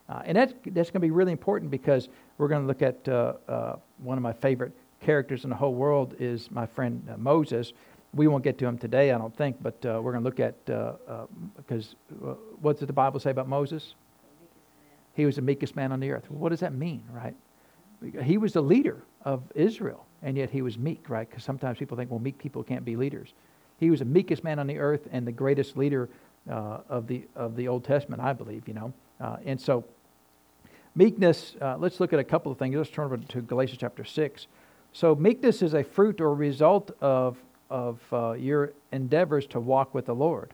[0.09, 3.07] Uh, and that's that's going to be really important because we're going to look at
[3.09, 7.73] uh, one of my favorite characters in the whole world is my friend uh, Moses.
[8.15, 10.41] We won't get to him today, I don't think, but uh, we're going to look
[10.41, 10.65] at
[11.57, 13.95] because uh, uh, uh, what did the Bible say about Moses?
[15.15, 16.31] He was the meekest man on the earth.
[16.31, 17.35] Well, what does that mean, right?
[18.23, 21.29] He was the leader of Israel, and yet he was meek, right?
[21.29, 23.35] Because sometimes people think, well, meek people can't be leaders.
[23.79, 26.09] He was the meekest man on the earth and the greatest leader
[26.49, 28.69] of the of the Old Testament, I believe.
[28.69, 28.93] You know,
[29.45, 29.85] and so
[30.95, 31.57] meekness.
[31.61, 32.75] Let's look at a couple of things.
[32.77, 34.47] Let's turn over to Galatians chapter six.
[34.93, 37.37] So meekness is a fruit or result of,
[37.71, 40.53] of uh, your endeavors to walk with the Lord.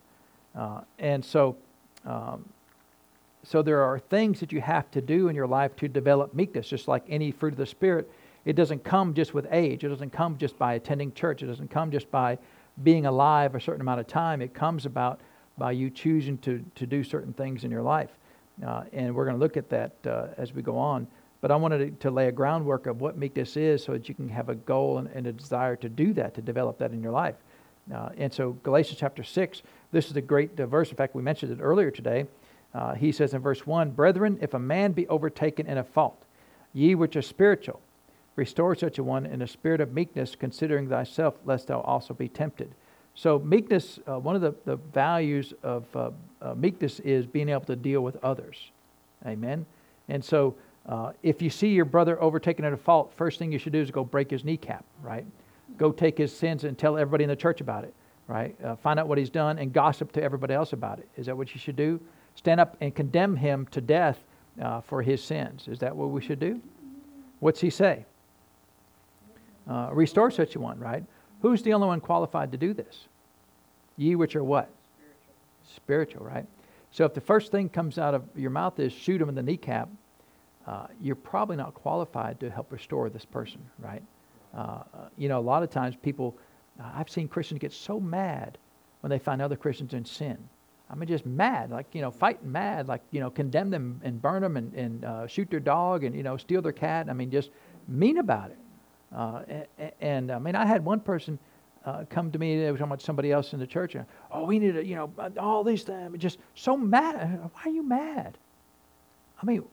[0.54, 1.56] Uh, and so,
[2.04, 2.44] um,
[3.42, 6.68] so there are things that you have to do in your life to develop meekness,
[6.68, 8.10] just like any fruit of the Spirit.
[8.44, 9.84] It doesn't come just with age.
[9.84, 11.42] It doesn't come just by attending church.
[11.42, 12.38] It doesn't come just by
[12.82, 14.42] being alive a certain amount of time.
[14.42, 15.20] It comes about
[15.56, 18.10] by you choosing to, to do certain things in your life.
[18.64, 21.06] Uh, and we're going to look at that uh, as we go on.
[21.44, 24.30] But I wanted to, lay a groundwork of what meekness is so that you can
[24.30, 27.12] have a goal and, and a desire to do that, to develop that in your
[27.12, 27.34] life.
[27.94, 29.60] Uh, and so, Galatians chapter 6,
[29.92, 30.88] this is a great uh, verse.
[30.88, 32.24] In fact, we mentioned it earlier today.
[32.72, 36.24] Uh, he says in verse 1 Brethren, if a man be overtaken in a fault,
[36.72, 37.78] ye which are spiritual,
[38.36, 42.26] restore such a one in a spirit of meekness, considering thyself, lest thou also be
[42.26, 42.74] tempted.
[43.14, 47.66] So, meekness, uh, one of the, the values of uh, uh, meekness is being able
[47.66, 48.70] to deal with others.
[49.26, 49.66] Amen.
[50.08, 50.54] And so,
[50.88, 53.80] uh, if you see your brother overtaken at a fault, first thing you should do
[53.80, 55.24] is go break his kneecap, right?
[55.78, 57.94] Go take his sins and tell everybody in the church about it,
[58.28, 58.54] right?
[58.62, 61.08] Uh, find out what he's done and gossip to everybody else about it.
[61.16, 62.00] Is that what you should do?
[62.34, 64.18] Stand up and condemn him to death
[64.60, 65.68] uh, for his sins.
[65.68, 66.60] Is that what we should do?
[67.40, 68.04] What's he say?
[69.68, 71.02] Uh, restore such a one, right?
[71.40, 73.08] Who's the only one qualified to do this?
[73.96, 74.70] Ye which are what?
[74.96, 75.74] Spiritual.
[75.76, 76.46] Spiritual, right?
[76.90, 79.42] So if the first thing comes out of your mouth is shoot him in the
[79.42, 79.88] kneecap,
[80.66, 84.02] uh, you're probably not qualified to help restore this person, right?
[84.56, 84.82] Uh,
[85.18, 86.36] you know, a lot of times people,
[86.80, 88.58] uh, I've seen Christians get so mad
[89.00, 90.38] when they find other Christians in sin.
[90.90, 94.20] I mean, just mad, like, you know, fighting mad, like, you know, condemn them and
[94.20, 97.08] burn them and, and uh, shoot their dog and, you know, steal their cat.
[97.08, 97.50] I mean, just
[97.88, 98.58] mean about it.
[99.14, 99.42] Uh,
[99.78, 101.38] and, and, I mean, I had one person,
[101.84, 102.60] uh, come to me.
[102.60, 103.94] They were talking about somebody else in the church.
[103.94, 106.16] And, oh, we need to, you know, all these things.
[106.18, 107.40] Just so mad.
[107.52, 108.38] Why are you mad?
[109.42, 109.64] I mean,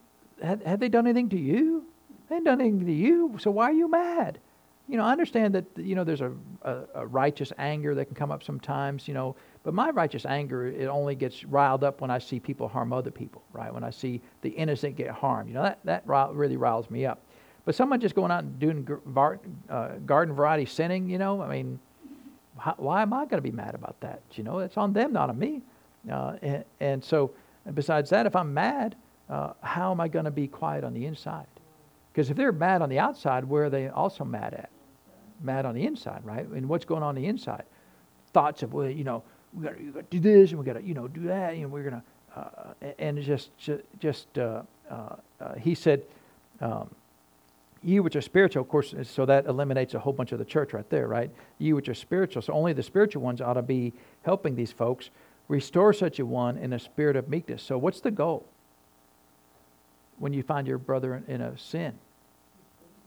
[0.42, 1.86] had they done anything to you?
[2.30, 3.36] They hadn't done anything to you.
[3.40, 4.40] So why are you mad?
[4.88, 8.16] You know, I understand that, you know, there's a, a, a righteous anger that can
[8.16, 12.10] come up sometimes, you know, but my righteous anger, it only gets riled up when
[12.10, 13.74] I see people harm other people, right?
[13.74, 15.50] When I see the innocent get harmed.
[15.50, 17.22] You know, that, that really riles me up.
[17.64, 18.88] But someone just going out and doing
[19.70, 21.80] uh, garden variety sinning, you know, I mean,
[22.78, 24.22] why am I going to be mad about that?
[24.34, 25.62] You know, it's on them, not on me.
[26.12, 27.32] Uh, and, and, so,
[27.74, 28.96] besides that, if I'm mad,
[29.32, 31.48] uh, how am I going to be quiet on the inside?
[32.12, 34.70] Because if they're mad on the outside, where are they also mad at?
[35.42, 36.46] Mad on the inside, right?
[36.46, 37.64] And what's going on, the inside?
[38.34, 40.94] Thoughts of, well, you know, we got to do this and we got to, you
[40.94, 41.54] know, do that.
[41.54, 43.52] And we're going to, uh, and just,
[44.00, 46.04] just, uh, uh, uh, he said,
[46.60, 46.94] um,
[47.84, 50.74] you which are spiritual, of course, so that eliminates a whole bunch of the church
[50.74, 51.32] right there, right?
[51.58, 52.42] You which are spiritual.
[52.42, 55.10] So only the spiritual ones ought to be helping these folks.
[55.48, 57.64] Restore such a one in a spirit of meekness.
[57.64, 58.46] So what's the goal
[60.22, 61.94] when you find your brother in a sin?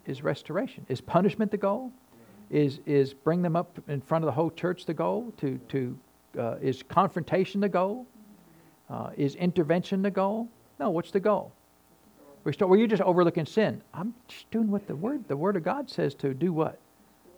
[0.05, 0.85] Is restoration.
[0.89, 1.93] Is punishment the goal?
[2.51, 5.33] Is, is bring them up in front of the whole church the goal?
[5.39, 5.99] To, to,
[6.39, 8.07] uh, is confrontation the goal?
[8.91, 10.49] Uh, is intervention the goal?
[10.79, 11.53] No, what's the goal?
[12.43, 12.69] Restore.
[12.69, 13.81] Well, you're just overlooking sin.
[13.95, 16.53] I'm just doing what the word the word of God says to do.
[16.53, 16.79] What?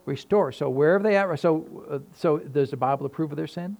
[0.04, 0.50] Restore.
[0.50, 1.36] So wherever they are.
[1.36, 3.76] So uh, so does the Bible approve of their sin?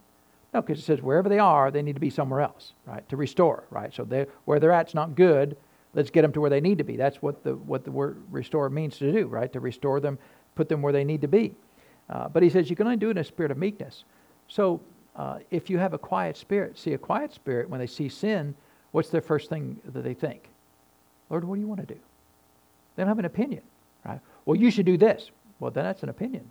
[0.55, 3.07] No, because it says wherever they are, they need to be somewhere else, right?
[3.09, 3.93] To restore, right?
[3.93, 5.57] So they where they're at's not good.
[5.97, 6.97] Let's get them to where they need to be.
[6.97, 9.51] That's what the what the word restore means to do, right?
[9.55, 10.19] To restore them,
[10.55, 11.55] put them where they need to be.
[12.11, 14.05] Uh, but he says you can only do it in a spirit of meekness.
[14.47, 14.81] So
[15.17, 18.55] uh, if you have a quiet spirit, see a quiet spirit when they see sin,
[18.93, 20.51] what's their first thing that they think?
[21.31, 21.99] Lord, what do you want to do?
[22.95, 23.63] They don't have an opinion,
[24.05, 24.21] right?
[24.45, 25.31] Well, you should do this.
[25.59, 26.51] Well, then that's an opinion.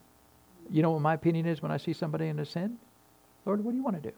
[0.71, 2.77] You know what my opinion is when I see somebody in a sin?
[3.45, 4.15] Lord, what do you want to do?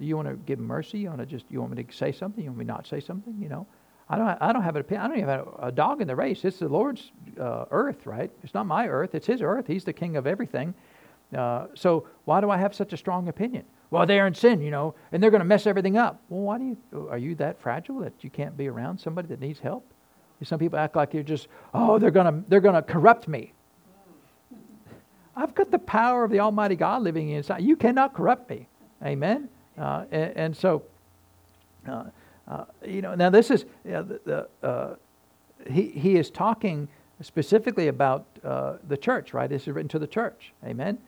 [0.00, 0.98] You want to give mercy?
[0.98, 2.42] You want to just you want me to say something?
[2.42, 3.36] You want me not say something?
[3.40, 3.66] You know,
[4.08, 5.04] I don't I don't have an opinion.
[5.04, 6.44] I don't even have a dog in the race.
[6.44, 8.30] It's the Lord's uh, earth, right?
[8.42, 9.14] It's not my earth.
[9.14, 9.66] It's His earth.
[9.66, 10.74] He's the king of everything.
[11.36, 13.64] Uh, so why do I have such a strong opinion?
[13.94, 16.20] well, they're in sin, you know, and they're going to mess everything up.
[16.28, 19.38] Well, why do you, are you that fragile that you can't be around somebody that
[19.38, 19.86] needs help?
[20.42, 23.52] Some people act like you're just, oh, they're going to, they're going to corrupt me.
[25.36, 27.62] I've got the power of the Almighty God living inside.
[27.62, 28.66] You cannot corrupt me.
[29.02, 29.48] Amen?
[29.78, 30.82] Uh, and, and, so,
[32.48, 34.96] uh, you know, now this is, you know, the, the uh,
[35.70, 36.88] he, he is talking
[37.22, 39.48] specifically about uh, the church, right?
[39.48, 40.52] This is written to the church.
[40.64, 40.98] Amen?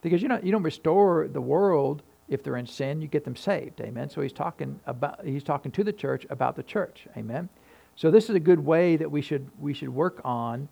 [0.00, 3.36] Because you know, you don't restore the world if they're in sin, you get them
[3.36, 3.80] saved.
[3.80, 4.10] Amen.
[4.10, 7.06] So he's talking about he's talking to the church about the church.
[7.16, 7.48] Amen.
[7.94, 10.68] So this is a good way that we should we should work on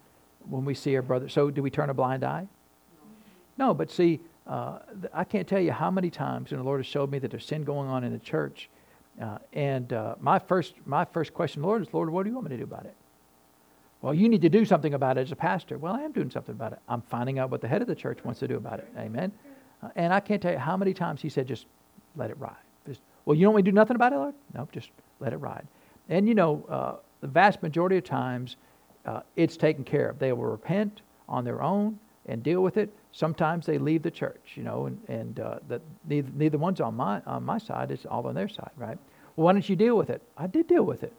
[0.49, 1.29] when we see our brother.
[1.29, 2.49] So do we turn a blind eye?
[3.57, 4.81] No, but see, uh,
[5.13, 7.47] I can't tell you how many times and the Lord has showed me that there's
[7.47, 8.69] sin going on in the church.
[9.21, 12.51] Uh, and uh, my first my first question, Lord, is Lord, what do you want
[12.51, 12.95] me to do about it?
[14.03, 15.79] Well, you need to do something about it as a pastor.
[15.79, 16.79] Well, I am doing something about it.
[16.89, 18.89] I'm finding out what the head of the church wants to do about it.
[18.99, 19.33] Amen.
[19.97, 21.67] And I can't tell you how many times he said, just
[22.17, 22.55] let it ride.
[22.87, 24.35] Just, well, you don't want to do nothing about it, Lord?
[24.53, 25.67] No, just let it ride.
[26.09, 28.57] And you know, uh, the vast majority of times,
[29.07, 30.19] uh, it's taken care of.
[30.19, 32.91] They will repent on their own and deal with it.
[33.15, 36.97] Sometimes they leave the church, you know, and, and uh, that neither, neither one's on
[36.97, 38.99] my, on my side, it's all on their side, right?
[39.37, 40.21] Well, why don't you deal with it?
[40.37, 41.13] I did deal with it.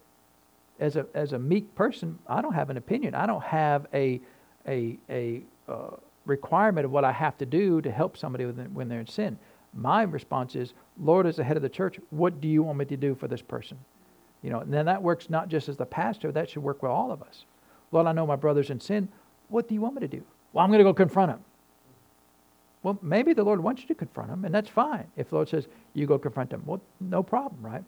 [0.77, 3.15] As a, as a meek person, I don't have an opinion.
[3.15, 4.19] I don't have a,
[4.67, 5.91] a, a, uh,
[6.25, 9.39] requirement of what I have to do to help somebody when they're in sin.
[9.73, 12.85] My response is, Lord, as the head of the church, what do you want me
[12.85, 13.77] to do for this person?
[14.41, 16.91] You know, and then that works not just as the pastor, that should work with
[16.91, 17.45] all of us.
[17.93, 19.07] Lord, I know my brother's in sin.
[19.47, 20.23] What do you want me to do?
[20.51, 21.39] Well, I'm going to go confront him.
[22.85, 25.07] Well, maybe the Lord wants you to confront him, and that's fine.
[25.17, 27.83] If the Lord says, you go confront him, well, no problem, right?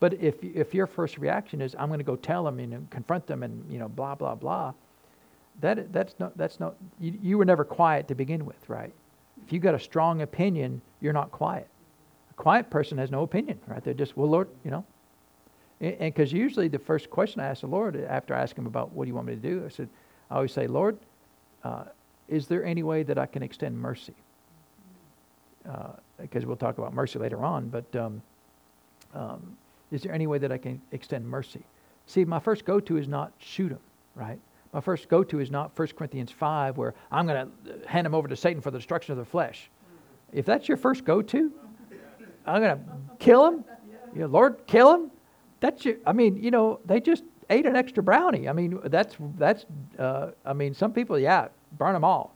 [0.00, 3.26] But if, if your first reaction is, I'm going to go tell him and confront
[3.26, 4.74] them and, you know, blah, blah, blah,
[5.62, 8.92] that, that's not, that's not you, you were never quiet to begin with, right?
[9.46, 11.66] If you got a strong opinion, you're not quiet.
[12.30, 13.82] A quiet person has no opinion, right?
[13.82, 14.84] They're just, well, Lord, you know.
[15.80, 18.92] And because usually the first question I ask the Lord after I ask him about
[18.92, 19.88] what do you want me to do, I said,
[20.30, 20.98] I always say, Lord,
[21.62, 21.84] uh,
[22.28, 24.12] is there any way that I can extend mercy?
[26.18, 28.22] Because uh, we'll talk about mercy later on, but um,
[29.14, 29.56] um,
[29.90, 31.64] is there any way that I can extend mercy?
[32.06, 33.78] See, my first go to is not shoot him,
[34.14, 34.38] right?
[34.74, 38.14] my first go to is not 1 Corinthians 5, where I'm going to hand him
[38.14, 39.70] over to Satan for the destruction of the flesh.
[40.32, 41.52] If that's your first go to,
[42.44, 42.84] I'm going to
[43.20, 43.64] kill him.
[44.12, 45.12] You know, Lord, kill him.
[45.60, 48.48] That's your, I mean, you know, they just ate an extra brownie.
[48.48, 49.64] I mean, that's, that's
[49.96, 51.48] uh, I mean, some people, yeah,
[51.78, 52.34] burn them all.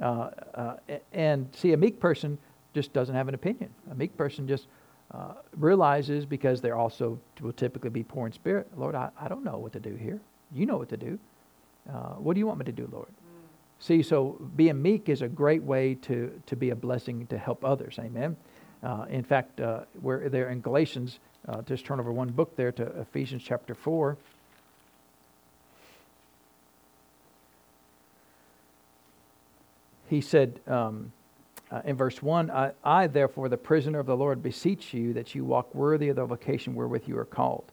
[0.00, 0.76] Uh, uh,
[1.12, 2.38] and see, a meek person
[2.74, 3.70] just doesn't have an opinion.
[3.90, 4.66] A meek person just
[5.12, 8.68] uh, realizes because they're also will typically be poor in spirit.
[8.76, 10.20] Lord, I, I don't know what to do here.
[10.52, 11.18] You know what to do.
[11.88, 13.08] Uh, what do you want me to do, Lord?
[13.08, 13.48] Mm.
[13.80, 17.64] See, so being meek is a great way to, to be a blessing to help
[17.64, 17.98] others.
[17.98, 18.36] Amen.
[18.82, 21.18] Uh, in fact, uh, we're there in Galatians.
[21.48, 24.16] Uh, just turn over one book there to Ephesians chapter 4.
[30.08, 31.12] He said, um,
[31.70, 35.34] uh, in verse 1 I, I, therefore, the prisoner of the Lord, beseech you that
[35.34, 37.70] you walk worthy of the vocation wherewith you are called.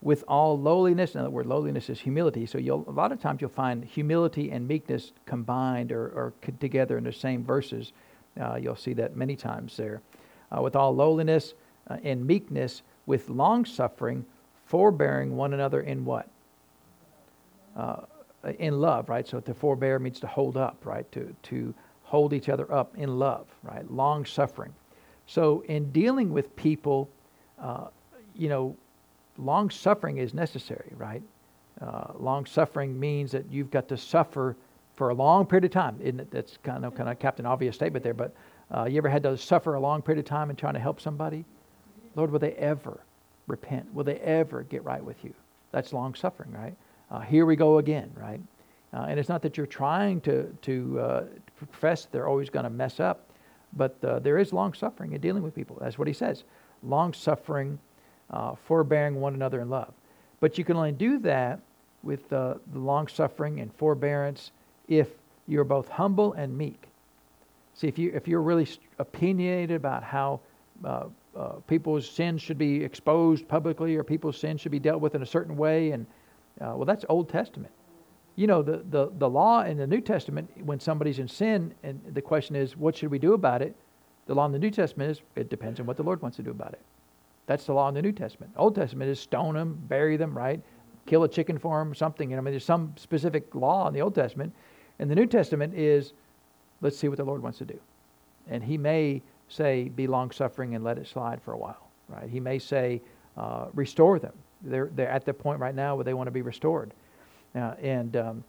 [0.00, 2.46] With all lowliness, now the word lowliness is humility.
[2.46, 7.04] So a lot of times you'll find humility and meekness combined or, or together in
[7.04, 7.92] the same verses.
[8.40, 10.00] Uh, you'll see that many times there.
[10.56, 11.54] Uh, with all lowliness
[11.88, 14.24] uh, and meekness, with long suffering,
[14.66, 16.28] forbearing one another in what?
[17.76, 18.02] Uh,
[18.58, 19.26] in love, right?
[19.26, 21.10] So to forbear means to hold up, right?
[21.12, 21.74] To, to
[22.08, 23.88] hold each other up in love, right?
[23.90, 24.72] Long suffering.
[25.26, 27.10] So, in dealing with people,
[27.60, 27.88] uh,
[28.34, 28.74] you know,
[29.36, 31.22] long suffering is necessary, right?
[31.82, 34.56] Uh, long suffering means that you've got to suffer
[34.94, 35.98] for a long period of time.
[36.00, 36.30] Isn't it?
[36.30, 38.34] That's kind of kind of Captain Obvious statement there, but
[38.74, 41.02] uh, you ever had to suffer a long period of time in trying to help
[41.02, 41.44] somebody?
[42.16, 43.00] Lord, will they ever
[43.46, 43.92] repent?
[43.92, 45.34] Will they ever get right with you?
[45.72, 46.74] That's long suffering, right?
[47.10, 48.40] Uh, here we go again, right?
[48.92, 51.24] Uh, and it's not that you're trying to, to uh,
[51.56, 53.26] profess they're always going to mess up,
[53.76, 55.76] but uh, there is long suffering in dealing with people.
[55.80, 56.44] That's what he says
[56.84, 57.78] long suffering,
[58.30, 59.92] uh, forbearing one another in love.
[60.40, 61.60] But you can only do that
[62.04, 64.52] with uh, the long suffering and forbearance
[64.86, 65.08] if
[65.48, 66.84] you're both humble and meek.
[67.74, 68.68] See, if, you, if you're really
[69.00, 70.40] opinionated about how
[70.84, 71.06] uh,
[71.66, 75.26] people's sins should be exposed publicly or people's sins should be dealt with in a
[75.26, 76.06] certain way, and
[76.60, 77.72] well, that's Old Testament
[78.38, 82.00] you know, the, the, the law in the New Testament, when somebody's in sin, and
[82.12, 83.74] the question is, what should we do about it?
[84.26, 86.44] The law in the New Testament is, it depends on what the Lord wants to
[86.44, 86.80] do about it.
[87.46, 88.52] That's the law in the New Testament.
[88.56, 90.60] Old Testament is stone them, bury them, right?
[91.04, 92.30] Kill a chicken for them, something.
[92.30, 94.54] Know, I mean, there's some specific law in the Old Testament.
[95.00, 96.12] And the New Testament is,
[96.80, 97.80] let's see what the Lord wants to do.
[98.48, 102.30] And He may say, be long suffering and let it slide for a while, right?
[102.30, 103.02] He may say,
[103.36, 104.34] uh, restore them.
[104.62, 106.92] They're, they're at the point right now where they want to be restored.
[107.58, 108.44] Uh, and um,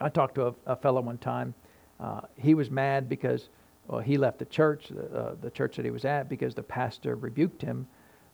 [0.00, 1.54] I talked to a, a fellow one time.
[1.98, 3.48] Uh, he was mad because
[3.88, 7.16] well, he left the church, uh, the church that he was at, because the pastor
[7.16, 7.86] rebuked him.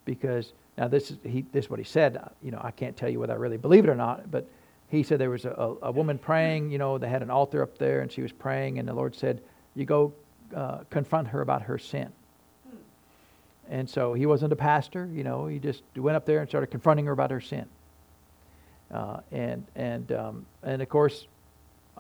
[0.05, 2.22] Because now this is he, this is what he said.
[2.42, 4.49] You know, I can't tell you whether I really believe it or not, but
[4.88, 6.70] he said there was a, a woman praying.
[6.70, 9.16] You know, they had an altar up there, and she was praying, and the Lord
[9.16, 9.42] said,
[9.74, 10.12] "You go
[10.55, 12.12] uh, confront her about her sin."
[13.68, 15.09] And so he wasn't a pastor.
[15.12, 17.66] You know, he just went up there and started confronting her about her sin.
[18.93, 21.26] Uh, and and um, and of course,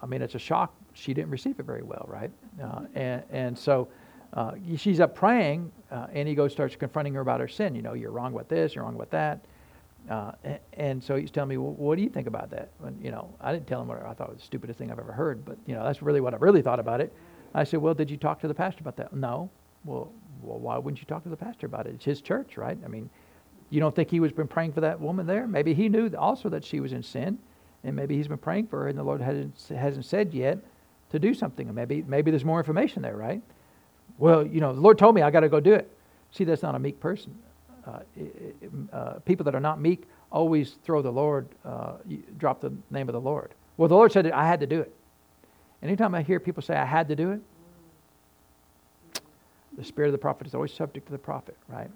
[0.02, 0.74] I mean, it's a shock.
[0.94, 2.30] She didn't receive it very well, right?
[2.62, 3.88] Uh, and and so
[4.34, 7.74] uh, she's up praying, uh, and he goes starts confronting her about her sin.
[7.74, 9.44] You know, you're wrong with this, you're wrong with that.
[10.10, 12.70] Uh, and, and, so he's telling me, well, what do you think about that?
[12.84, 15.00] And, you know, I didn't tell him what I thought was the stupidest thing I've
[15.00, 17.12] ever heard, but you know, that's really what I really thought about it.
[17.54, 19.12] I said, well, did you talk to the pastor about that?
[19.12, 19.50] No.
[19.84, 20.12] Well,
[20.42, 21.94] well, why wouldn't you talk to the pastor about it?
[21.94, 22.78] It's his church, right?
[22.84, 23.10] I mean,
[23.70, 25.46] you don't think he was been praying for that woman there?
[25.46, 27.38] Maybe he knew also that she was in sin,
[27.84, 30.58] and maybe he's been praying for her, and the Lord hasn't hasn't said yet
[31.10, 31.72] to do something.
[31.74, 33.42] Maybe maybe there's more information there, right?
[34.18, 35.90] Well, you know, the Lord told me I got to go do it.
[36.32, 37.36] See, that's not a meek person.
[37.86, 38.00] Uh,
[38.92, 41.92] uh, people that are not meek always throw the Lord, uh,
[42.38, 43.54] drop the name of the Lord.
[43.76, 44.92] Well, the Lord said I had to do it.
[45.82, 47.40] Anytime I hear people say I had to do it,
[49.76, 51.90] the spirit of the prophet is always subject to the prophet, right?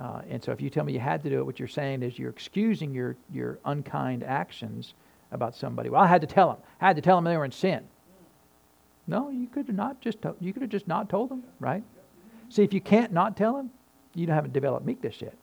[0.00, 2.02] Uh, and so if you tell me you had to do it, what you're saying
[2.02, 4.94] is you're excusing your, your unkind actions
[5.30, 5.88] about somebody.
[5.88, 6.58] Well, I had to tell them.
[6.80, 7.84] I had to tell them they were in sin.
[9.06, 11.82] No, you could have not just you could have just not told them, right?
[12.48, 13.70] See, if you can't not tell them,
[14.14, 15.34] you haven't developed meekness yet.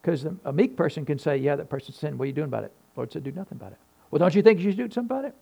[0.00, 2.18] Because a meek person can say, "Yeah, that person sinned.
[2.18, 3.78] What are you doing about it?" Lord said, "Do nothing about it."
[4.10, 5.34] Well, don't you think you should do something about it?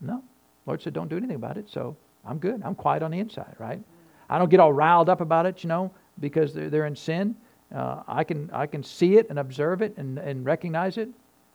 [0.00, 0.22] No.
[0.64, 2.62] Lord said, "Don't do anything about it." So I'm good.
[2.64, 3.82] I'm quiet on the inside, right?
[4.28, 5.90] I don't get all riled up about it, you know,
[6.20, 7.34] because they're, they're in sin.
[7.74, 11.08] Uh, I, can, I can see it and observe it and, and recognize it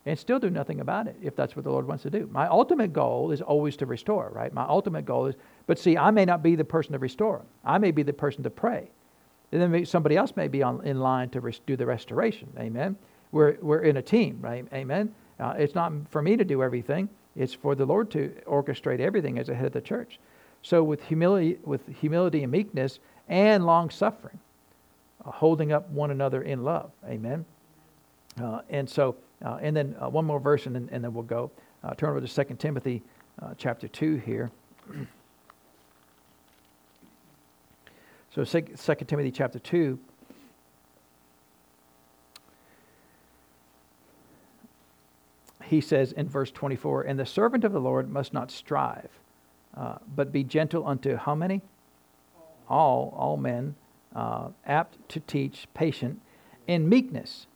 [0.06, 2.30] and still do nothing about it if that's what the Lord wants to do.
[2.32, 4.54] My ultimate goal is always to restore, right?
[4.54, 5.36] My ultimate goal is,
[5.68, 7.42] but see, I may not be the person to restore.
[7.64, 8.90] I may be the person to pray.
[9.52, 12.50] And then somebody else may be on, in line to res, do the restoration.
[12.60, 12.96] Amen.
[13.32, 14.66] We're, we're in a team, right?
[14.74, 15.14] Amen.
[15.40, 17.10] Uh, it's not for me to do everything.
[17.36, 20.20] It's for the Lord to orchestrate everything as a head of the church.
[20.62, 24.40] So with humility, with humility and meekness and long suffering,
[25.32, 26.92] holding up one another in love.
[27.08, 27.46] Amen.
[28.42, 31.24] Uh, and so, uh, and then uh, one more verse, and then, and then we'll
[31.24, 31.52] go.
[31.84, 33.02] Uh, turn over to 2 Timothy
[33.42, 34.52] uh, chapter 2 here.
[38.36, 39.98] So 2 Timothy chapter 2.
[45.64, 49.10] He says in verse 24, And the servant of the Lord must not strive,
[49.78, 51.62] uh, but be gentle unto how many?
[52.68, 53.76] All, all men,
[54.16, 56.22] uh, apt to teach, patient,
[56.68, 57.48] in meekness,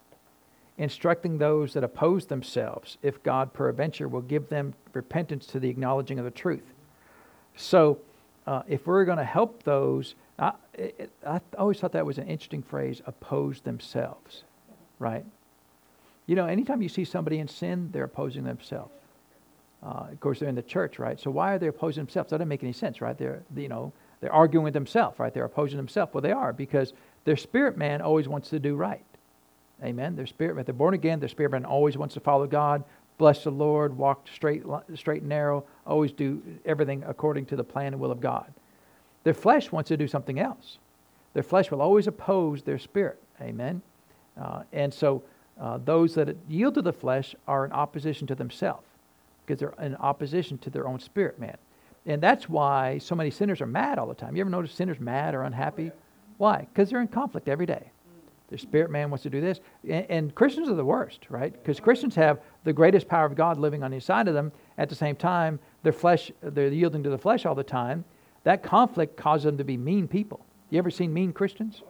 [0.78, 6.20] instructing those that oppose themselves, if God peradventure will give them repentance to the acknowledging
[6.20, 6.74] of the truth.
[7.56, 8.00] So,
[8.48, 12.28] uh, if we're going to help those, I, it, I always thought that was an
[12.28, 14.44] interesting phrase oppose themselves,
[14.98, 15.26] right?
[16.26, 18.92] You know, anytime you see somebody in sin, they're opposing themselves.
[19.84, 21.20] Uh, of course, they're in the church, right?
[21.20, 22.30] So why are they opposing themselves?
[22.30, 23.18] That doesn't make any sense, right?
[23.18, 25.34] They're, you know, they're arguing with themselves, right?
[25.34, 26.14] They're opposing themselves.
[26.14, 26.94] Well, they are because
[27.26, 29.04] their spirit man always wants to do right.
[29.84, 30.16] Amen.
[30.16, 31.20] Their spirit man, they're born again.
[31.20, 32.84] Their spirit man always wants to follow God,
[33.18, 34.64] bless the Lord, walk straight,
[34.96, 38.52] straight and narrow, always do everything according to the plan and will of God.
[39.24, 40.80] Their flesh wants to do something else.
[41.34, 43.22] Their flesh will always oppose their spirit.
[43.42, 43.82] Amen.
[44.40, 45.24] Uh, and so
[45.60, 48.86] uh, those that yield to the flesh are in opposition to themselves
[49.46, 51.58] because they're in opposition to their own spirit man.
[52.06, 54.36] And that's why so many sinners are mad all the time.
[54.36, 55.92] You ever notice sinners mad or unhappy?
[56.38, 56.68] Why?
[56.72, 57.92] Because they're in conflict every day.
[58.50, 59.60] Their spirit man wants to do this.
[59.88, 61.54] And, and Christians are the worst, right?
[61.54, 64.52] Because Christians have the greatest power of God living on the inside of them.
[64.78, 68.06] At the same time, their flesh, they're yielding to the flesh all the time.
[68.44, 70.46] That conflict causes them to be mean people.
[70.72, 71.84] You ever seen mean Christians?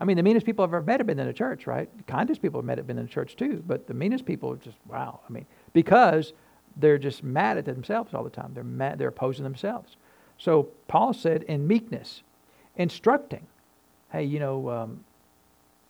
[0.00, 1.88] I mean, the meanest people I've ever met have been in a church, right?
[1.96, 3.62] The kindest people I've met have been in a church too.
[3.66, 5.20] But the meanest people are just, wow.
[5.28, 6.32] I mean, because
[6.76, 8.52] they're just mad at themselves all the time.
[8.54, 9.96] They're mad, they're opposing themselves.
[10.38, 12.22] So Paul said, in meekness,
[12.76, 13.46] instructing.
[14.10, 15.04] Hey, you know, um,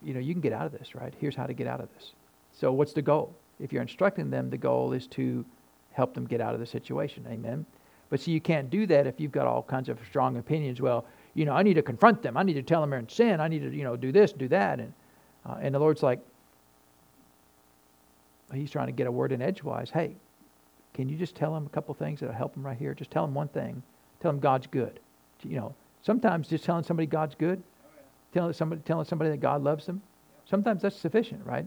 [0.02, 1.14] you know, you can get out of this, right?
[1.18, 2.12] Here's how to get out of this.
[2.52, 3.34] So what's the goal?
[3.60, 5.44] If you're instructing them, the goal is to
[5.92, 7.24] help them get out of the situation.
[7.28, 7.64] Amen.
[8.10, 10.80] But see, you can't do that if you've got all kinds of strong opinions.
[10.80, 12.36] Well, you know, I need to confront them.
[12.36, 13.40] I need to tell them they're in sin.
[13.40, 14.78] I need to, you know, do this, do that.
[14.78, 14.92] And,
[15.46, 16.20] uh, and the Lord's like,
[18.52, 19.90] he's trying to get a word in edgewise.
[19.90, 20.16] Hey,
[20.94, 22.94] can you just tell them a couple things that'll help them right here?
[22.94, 23.82] Just tell them one thing.
[24.20, 25.00] Tell them God's good.
[25.42, 27.62] You know, sometimes just telling somebody God's good,
[28.32, 30.00] telling somebody telling somebody that God loves them,
[30.48, 31.66] sometimes that's sufficient, right?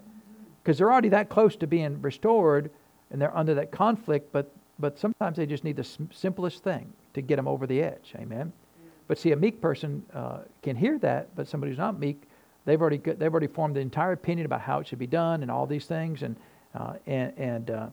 [0.64, 2.72] Because they're already that close to being restored,
[3.12, 4.32] and they're under that conflict.
[4.32, 8.14] But but sometimes they just need the simplest thing to get them over the edge.
[8.16, 8.54] Amen.
[9.08, 12.24] But see, a meek person uh, can hear that, but somebody who's not meek,
[12.66, 15.52] they've already they've already formed the entire opinion about how it should be done and
[15.52, 16.36] all these things, and
[16.76, 17.88] uh, and and uh,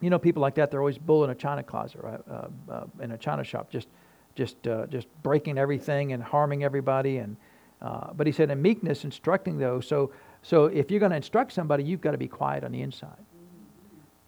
[0.00, 2.20] you know, people like that, they're always bull in a china closet, right?
[2.30, 3.88] Uh, uh, in a china shop, just,
[4.34, 7.18] just, uh, just breaking everything and harming everybody.
[7.18, 7.36] And,
[7.82, 9.86] uh, but he said, in meekness, instructing those.
[9.86, 12.80] So, so if you're going to instruct somebody, you've got to be quiet on the
[12.80, 13.24] inside.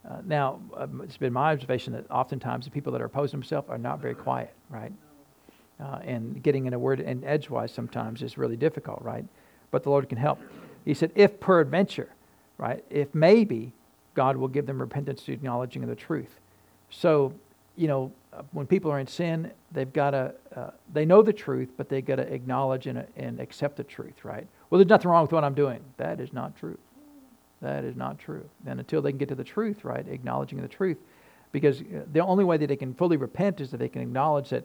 [0.08, 3.68] Uh, now, um, it's been my observation that oftentimes the people that are opposing themselves
[3.70, 4.92] are not very quiet, right?
[5.80, 9.24] Uh, and getting in a word and edgewise sometimes is really difficult, right?
[9.70, 10.40] But the Lord can help.
[10.84, 12.10] He said, if peradventure,
[12.58, 12.84] right?
[12.90, 13.72] If maybe
[14.14, 16.38] God will give them repentance to acknowledging of the truth.
[16.90, 17.32] So,
[17.76, 18.12] you know,
[18.52, 22.04] when people are in sin, they've got to, uh, they know the truth, but they've
[22.04, 24.46] got to acknowledge and, and accept the truth, right?
[24.68, 25.80] Well, there's nothing wrong with what I'm doing.
[25.96, 26.78] That is not true.
[27.60, 28.44] That is not true.
[28.66, 30.98] And until they can get to the truth, right, acknowledging the truth,
[31.52, 34.50] because uh, the only way that they can fully repent is that they can acknowledge
[34.50, 34.64] that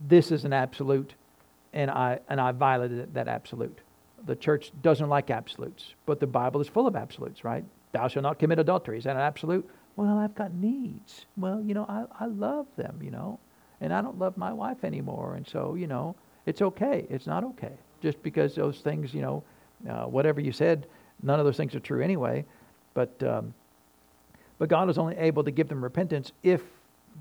[0.00, 1.14] this is an absolute,
[1.72, 3.78] and I and I violated that absolute.
[4.26, 7.64] The church doesn't like absolutes, but the Bible is full of absolutes, right?
[7.92, 8.98] Thou shalt not commit adultery.
[8.98, 9.68] Is that an absolute?
[9.96, 11.26] Well, I've got needs.
[11.36, 13.38] Well, you know, I, I love them, you know,
[13.80, 15.34] and I don't love my wife anymore.
[15.34, 16.16] And so, you know,
[16.46, 17.06] it's okay.
[17.10, 17.72] It's not okay.
[18.00, 19.44] Just because those things, you know,
[19.88, 20.86] uh, whatever you said,
[21.22, 22.44] none of those things are true anyway.
[22.94, 23.52] But, um,
[24.58, 26.62] but God is only able to give them repentance if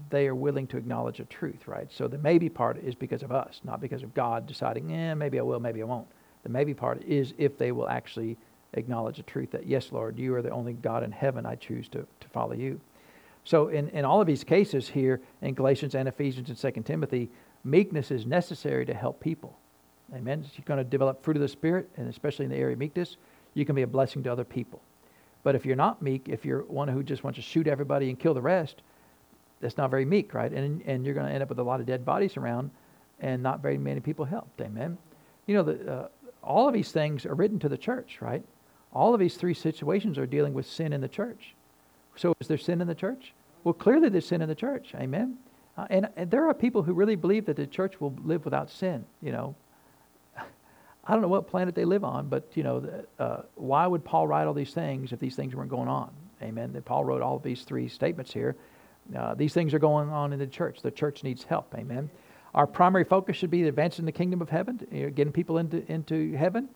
[0.09, 1.91] they are willing to acknowledge the truth, right?
[1.91, 5.37] So the maybe part is because of us, not because of God deciding, eh, maybe
[5.39, 6.07] I will, maybe I won't.
[6.43, 8.37] The maybe part is if they will actually
[8.73, 11.45] acknowledge the truth that, yes, Lord, you are the only God in heaven.
[11.45, 12.79] I choose to, to follow you.
[13.43, 17.29] So, in, in all of these cases here in Galatians and Ephesians and 2 Timothy,
[17.63, 19.57] meekness is necessary to help people.
[20.13, 20.45] Amen.
[20.55, 23.17] You're going to develop fruit of the Spirit, and especially in the area of meekness,
[23.53, 24.81] you can be a blessing to other people.
[25.43, 28.19] But if you're not meek, if you're one who just wants to shoot everybody and
[28.19, 28.81] kill the rest,
[29.59, 30.51] that's not very meek, right?
[30.51, 32.71] And, and you're going to end up with a lot of dead bodies around
[33.19, 34.59] and not very many people helped.
[34.61, 34.97] Amen.
[35.45, 36.07] You know, the, uh,
[36.43, 38.43] all of these things are written to the church, right?
[38.93, 41.55] All of these three situations are dealing with sin in the church.
[42.15, 43.33] So is there sin in the church?
[43.63, 44.93] Well, clearly there's sin in the church.
[44.95, 45.37] Amen.
[45.77, 48.69] Uh, and, and there are people who really believe that the church will live without
[48.69, 49.05] sin.
[49.21, 49.55] You know,
[50.37, 54.27] I don't know what planet they live on, but you know, uh, why would Paul
[54.27, 56.11] write all these things if these things weren't going on?
[56.41, 56.73] Amen.
[56.73, 58.55] That Paul wrote all these three statements here.
[59.15, 60.81] Uh, these things are going on in the church.
[60.81, 61.73] The church needs help.
[61.77, 62.09] Amen.
[62.53, 64.79] our primary focus should be advancing the kingdom of heaven,
[65.15, 66.67] getting people into, into heaven.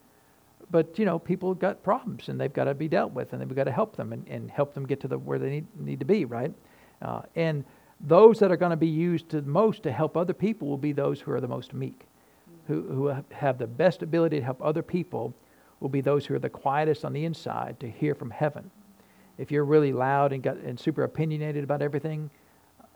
[0.71, 3.55] But, you know, people got problems and they've got to be dealt with and we've
[3.55, 5.99] got to help them and, and help them get to the, where they need, need
[5.99, 6.53] to be, right?
[7.01, 7.63] Uh, and
[8.01, 10.91] those that are going to be used the most to help other people will be
[10.91, 12.05] those who are the most meek,
[12.67, 15.33] who, who have the best ability to help other people
[15.79, 18.69] will be those who are the quietest on the inside to hear from heaven.
[19.37, 22.29] If you're really loud and, got, and super opinionated about everything,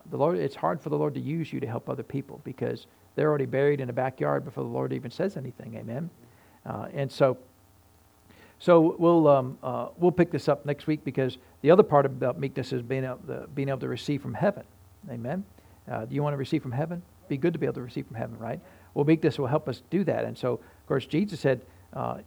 [0.10, 2.88] the Lord, it's hard for the Lord to use you to help other people because
[3.16, 5.76] they're already buried in a backyard before the Lord even says anything.
[5.76, 6.10] Amen.
[6.66, 7.38] Uh, and so,
[8.60, 12.40] so we'll um, uh, we'll pick this up next week because the other part about
[12.40, 14.64] meekness is being able to, being able to receive from heaven.
[15.10, 15.44] Amen.
[15.90, 17.02] Uh, do you want to receive from heaven?
[17.28, 18.60] Be good to be able to receive from heaven, right?
[18.94, 20.26] Well, meekness will help us do that.
[20.26, 21.62] And so, of course, Jesus said,
[21.94, 22.18] uh,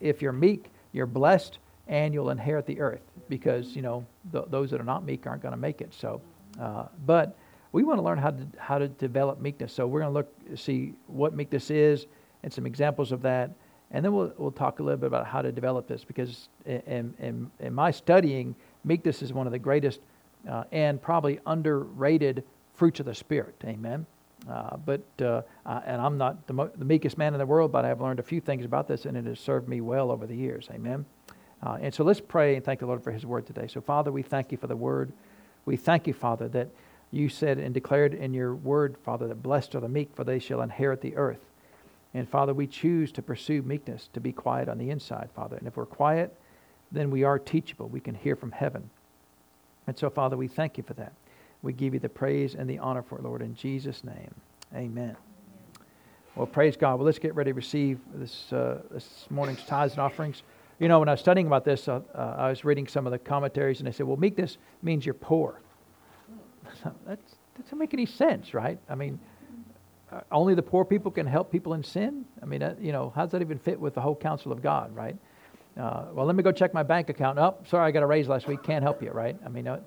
[0.00, 4.70] if you're meek, you're blessed, and you'll inherit the earth because you know th- those
[4.70, 5.94] that are not meek aren't going to make it.
[5.94, 6.20] So
[6.60, 7.36] uh, but
[7.72, 9.72] we want to learn how to, how to develop meekness.
[9.72, 12.06] So we're going to look see what meekness is
[12.42, 13.50] and some examples of that.
[13.90, 17.14] And then we'll, we'll talk a little bit about how to develop this because in,
[17.18, 20.00] in, in my studying, meekness is one of the greatest
[20.48, 23.54] uh, and probably underrated fruits of the Spirit.
[23.64, 24.06] Amen.
[24.48, 27.84] Uh, but uh, and I'm not the, mo- the, meekest man in the world, but
[27.84, 30.36] I've learned a few things about this, and it has served me well over the
[30.36, 30.68] years.
[30.72, 31.04] Amen.
[31.60, 33.66] Uh, and so let's pray and thank the Lord for His Word today.
[33.66, 35.12] So Father, we thank you for the Word.
[35.64, 36.68] We thank you, Father, that
[37.10, 40.38] you said and declared in your word, Father, that blessed are the meek, for they
[40.38, 41.40] shall inherit the earth.
[42.14, 45.56] And Father, we choose to pursue meekness, to be quiet on the inside, Father.
[45.56, 46.34] And if we're quiet,
[46.90, 47.88] then we are teachable.
[47.88, 48.88] We can hear from heaven.
[49.86, 51.12] And so, Father, we thank you for that.
[51.62, 54.34] We give you the praise and the honor for it, Lord, in Jesus' name.
[54.74, 55.16] Amen.
[56.36, 56.96] Well, praise God.
[56.96, 60.42] Well, let's get ready to receive this, uh, this morning's tithes and offerings.
[60.78, 63.10] You know, when I was studying about this, uh, uh, I was reading some of
[63.10, 65.60] the commentaries, and they said, well, meekness means you're poor.
[67.06, 67.18] that
[67.60, 68.78] doesn't make any sense, right?
[68.88, 69.18] I mean,
[70.32, 72.24] only the poor people can help people in sin?
[72.42, 74.62] I mean, uh, you know, how does that even fit with the whole counsel of
[74.62, 75.16] God, right?
[75.76, 77.38] Uh, well, let me go check my bank account.
[77.38, 78.62] Oh, sorry, I got a raise last week.
[78.62, 79.36] Can't help you, right?
[79.44, 79.80] I mean, uh,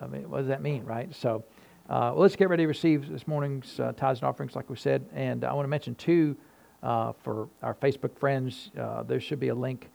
[0.00, 1.14] I mean, what does that mean, right?
[1.14, 1.44] So,
[1.88, 5.04] well, let's get ready to receive this morning's tithes and offerings, like we said.
[5.14, 6.36] And I want to mention, too,
[6.80, 8.70] for our Facebook friends,
[9.06, 9.88] there should be a link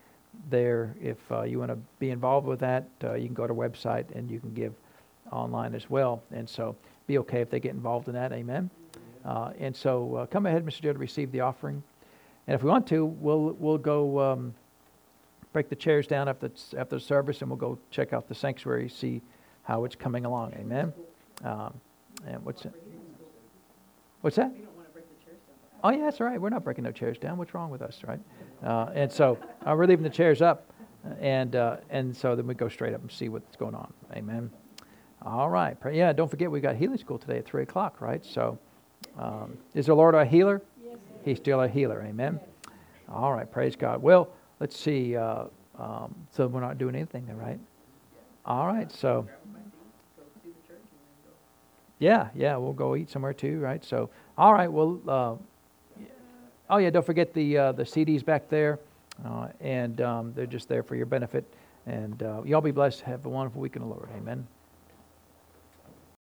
[0.50, 0.96] there.
[1.02, 3.70] If uh, you want to be involved with that, uh, you can go to our
[3.70, 4.74] website and you can give
[5.32, 6.24] online as well.
[6.32, 6.76] And so
[7.08, 8.32] be okay if they get involved in that.
[8.32, 8.70] Amen.
[9.26, 10.82] Uh, and so uh, come ahead, Mr.
[10.82, 11.82] Joe, to receive the offering.
[12.48, 14.54] And if we want to, we'll we'll go um,
[15.52, 18.88] break the chairs down after after the service, and we'll go check out the sanctuary,
[18.88, 19.22] see
[19.64, 20.54] how it's coming along.
[20.54, 20.94] Amen.
[21.44, 21.74] Um,
[22.28, 22.74] and what's that?
[24.22, 24.54] What's that?
[25.84, 26.42] Oh yeah, that's all right.
[26.42, 27.38] We're not breaking no chairs down.
[27.38, 28.20] What's wrong with us, right?
[28.64, 30.72] Uh, and so uh, we're leaving the chairs up,
[31.20, 33.94] and uh, and so then we go straight up and see what's going on.
[34.14, 34.50] Amen.
[35.22, 35.78] All right.
[35.92, 36.12] Yeah.
[36.14, 38.02] Don't forget we got healing school today at three o'clock.
[38.02, 38.26] Right.
[38.26, 38.58] So,
[39.18, 40.62] um, is the Lord a healer?
[40.84, 40.98] Yes.
[41.24, 42.02] He's still a healer.
[42.02, 42.40] Amen.
[42.42, 42.74] Yes.
[43.10, 43.50] All right.
[43.50, 44.02] Praise God.
[44.02, 45.16] Well, let's see.
[45.16, 45.46] Uh,
[45.78, 47.60] um, so we're not doing anything there, right?
[48.46, 48.92] All right.
[48.92, 49.28] So.
[51.98, 53.84] Yeah, yeah, we'll go eat somewhere too, right?
[53.84, 55.36] So, all right, well, uh,
[56.70, 58.80] Oh yeah, don't forget the uh, the CDs back there,
[59.24, 61.46] uh, and um, they're just there for your benefit.
[61.86, 63.02] And uh, y'all be blessed.
[63.02, 64.10] Have a wonderful week in the Lord.
[64.18, 64.48] Amen.